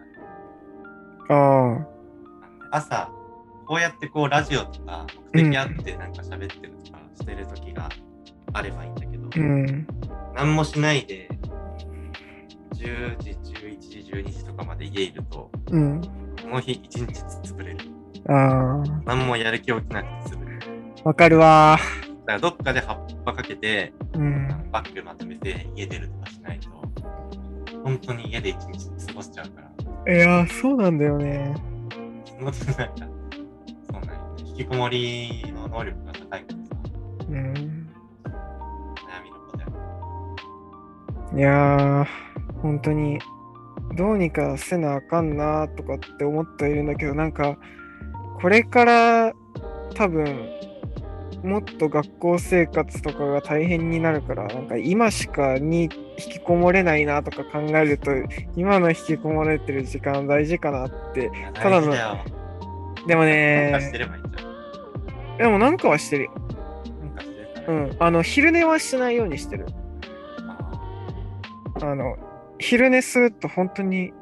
[1.31, 1.31] る。
[1.31, 1.87] あ
[2.71, 3.11] あ、朝、
[3.67, 7.89] こうやってこうラジオとか目的あってなんか喋ってるとかしてる時が
[8.53, 9.87] あればいいんだけど、うん。
[10.35, 11.29] 何もしないで、
[12.75, 16.01] 10時、11時、12時とかまで家いると、うん。
[16.43, 17.07] この日一日
[17.43, 17.79] 潰れる。
[18.27, 20.61] あ何もやる気起きなくて潰れる。
[21.05, 21.79] あ、わかるわ
[22.27, 24.19] だからどっかで葉っぱかけて、ー。
[24.19, 24.71] うん。
[24.73, 26.71] バッグまとめて家出るとかしないと、
[27.85, 29.61] 本当に家で一日過ごしちゃうか
[30.07, 31.55] ら、いやー、そうなんだよね。
[32.25, 32.95] そのことなんか、
[33.91, 34.45] そうなんよね。
[34.45, 36.47] 引きこもりの能力が高いからさ、
[37.29, 37.37] うん。
[37.37, 37.53] 悩
[39.23, 39.73] みの子だよ。
[41.37, 42.07] いやー、
[42.63, 43.19] 本当に、
[43.97, 47.57] どうにかせなあかんなとかって思ってはいるんだけど、なんか、
[48.41, 49.33] これから
[49.95, 50.27] 多分、
[51.45, 58.11] もっと学校生活とかが大変になるから、なんか今しかに引きこもれないなとか考えると、
[58.57, 61.31] 今の引きこもれてる時間大事かなって。
[61.53, 61.93] ただの。
[63.07, 63.73] でもね。
[65.37, 66.31] でもなんかはしてる。
[67.69, 67.97] うん。
[67.99, 69.67] あの、昼寝はしないようにしてる。
[70.49, 70.81] あ
[71.83, 72.17] あの、
[72.59, 74.15] 昼寝すると本当に、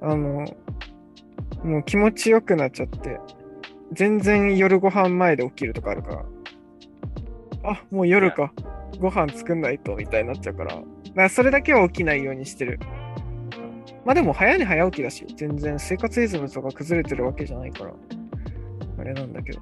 [0.00, 0.44] あの、
[1.62, 3.20] もう気持ちよくなっちゃって、
[3.92, 6.24] 全然夜ご飯前で起きるとかあるから、
[7.70, 8.52] あ、もう夜か、
[9.00, 12.78] ご飯作んないと、みたいになっちゃうから、だからそれだけは起きないようにしてる。
[14.04, 17.92] まあでも早寝早起きだし、全然生活リズムとか崩れてるわけじゃないから、
[18.98, 19.60] あれなんだけど。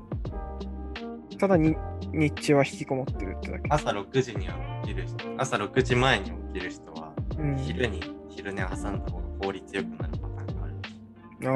[1.38, 1.76] ただに
[2.12, 3.64] 日中は引きこもってるってだけ。
[3.68, 4.54] 朝6時には
[4.84, 7.57] 起きる人、朝6時前に起きる人は、うん。
[7.57, 8.00] 昼に
[8.30, 11.48] 昼寝挟んだ方が効率よくなるパターンがある。
[11.48, 11.52] あ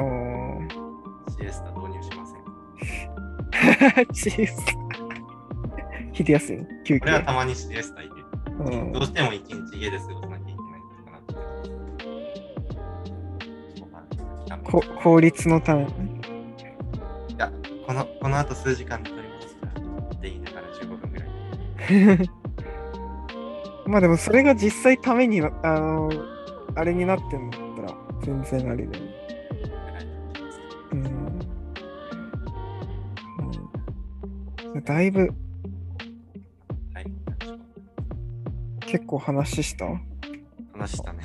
[0.67, 0.91] ー
[1.39, 2.41] シエスタ導入しません。
[6.13, 6.31] チーズ。
[6.31, 7.13] 昼休み、休憩俺。
[7.13, 8.21] はたまにシエスタ入れる。
[8.59, 10.53] うんどうしても一日家で過ごさなきゃいけ
[14.49, 15.83] ないこ効率のため。
[15.83, 15.87] い
[17.37, 17.51] や、
[17.87, 22.29] この、この後数時間で取り戻すからって言いながら15分ぐらい。
[23.87, 26.09] まあでもそれが実際ためにな、あの、
[26.75, 29.11] あれになってんだったら全然ありだよね。
[30.93, 31.41] うん
[34.83, 35.29] だいぶ
[38.91, 39.85] 結構話した？
[40.73, 41.19] 話したね。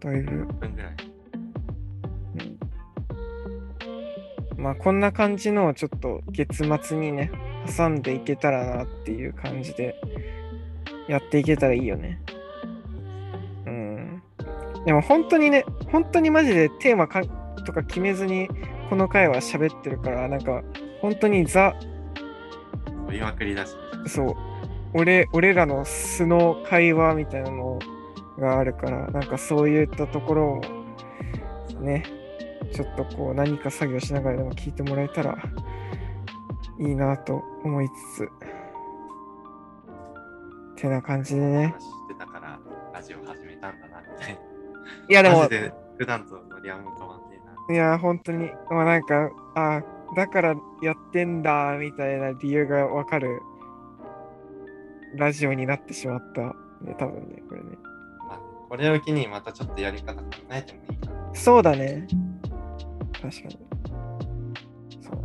[0.00, 0.42] だいぶ。
[0.42, 0.96] 1分ぐらい。
[4.58, 7.30] まあこんな感じのをちょっと月末にね、
[7.74, 9.98] 挟んでいけたらなっていう感じで
[11.08, 12.20] やっていけたらいいよね。
[13.66, 14.22] うん。
[14.84, 17.22] でも本当にね、本当にマジでテーマか
[17.64, 18.48] とか決めずに
[18.90, 20.62] この回は喋ってるから、なんか
[21.00, 21.74] 本当にザ、
[23.08, 23.72] 追いまくりだし。
[24.06, 24.36] そう、
[24.94, 27.78] 俺、俺らの素の会話みたいなの
[28.38, 30.60] があるから、なんかそういったところ
[31.78, 32.04] をね、
[32.72, 35.36] ちょっとこう何か作業しながらでも聞いてもらえたら
[36.78, 38.28] いいなと思いつ
[40.76, 41.66] つ、てな感じでね。
[41.66, 42.58] 話してたから、
[42.92, 44.38] ラジオ始めたんだなって。
[45.08, 45.48] いやでも
[45.98, 47.74] 普段とノリアンも変わんねえな。
[47.74, 49.82] いや本当に、まあなんか、あ
[50.14, 53.40] だからやってんだみたいな理由がわかる
[55.16, 56.40] ラジオになってしまった。
[56.40, 57.68] ね、多分ね、これね。
[58.28, 61.34] まあ、これを機にまたちょっとやり方考えてもいいかな。
[61.34, 62.06] そうだね。
[63.20, 63.58] 確かに。
[65.00, 65.22] そう。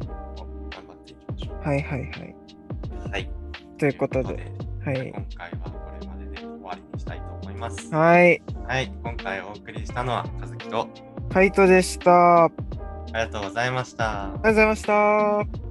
[0.70, 2.36] 頑張っていきましょはいはいはい。
[3.08, 3.12] う。
[3.12, 3.30] はい。
[3.78, 4.52] ということとで、
[4.86, 5.12] はい。
[5.12, 7.94] 今回はこれまでで終わりにしたいと思います。
[7.94, 8.42] はい。
[8.68, 8.92] はい。
[9.04, 10.88] 今回お送りしたのは、和樹と、
[11.30, 12.46] カイトでした。
[12.46, 12.54] あり
[13.14, 14.04] ありがとうございました。
[14.04, 15.69] がとうございました。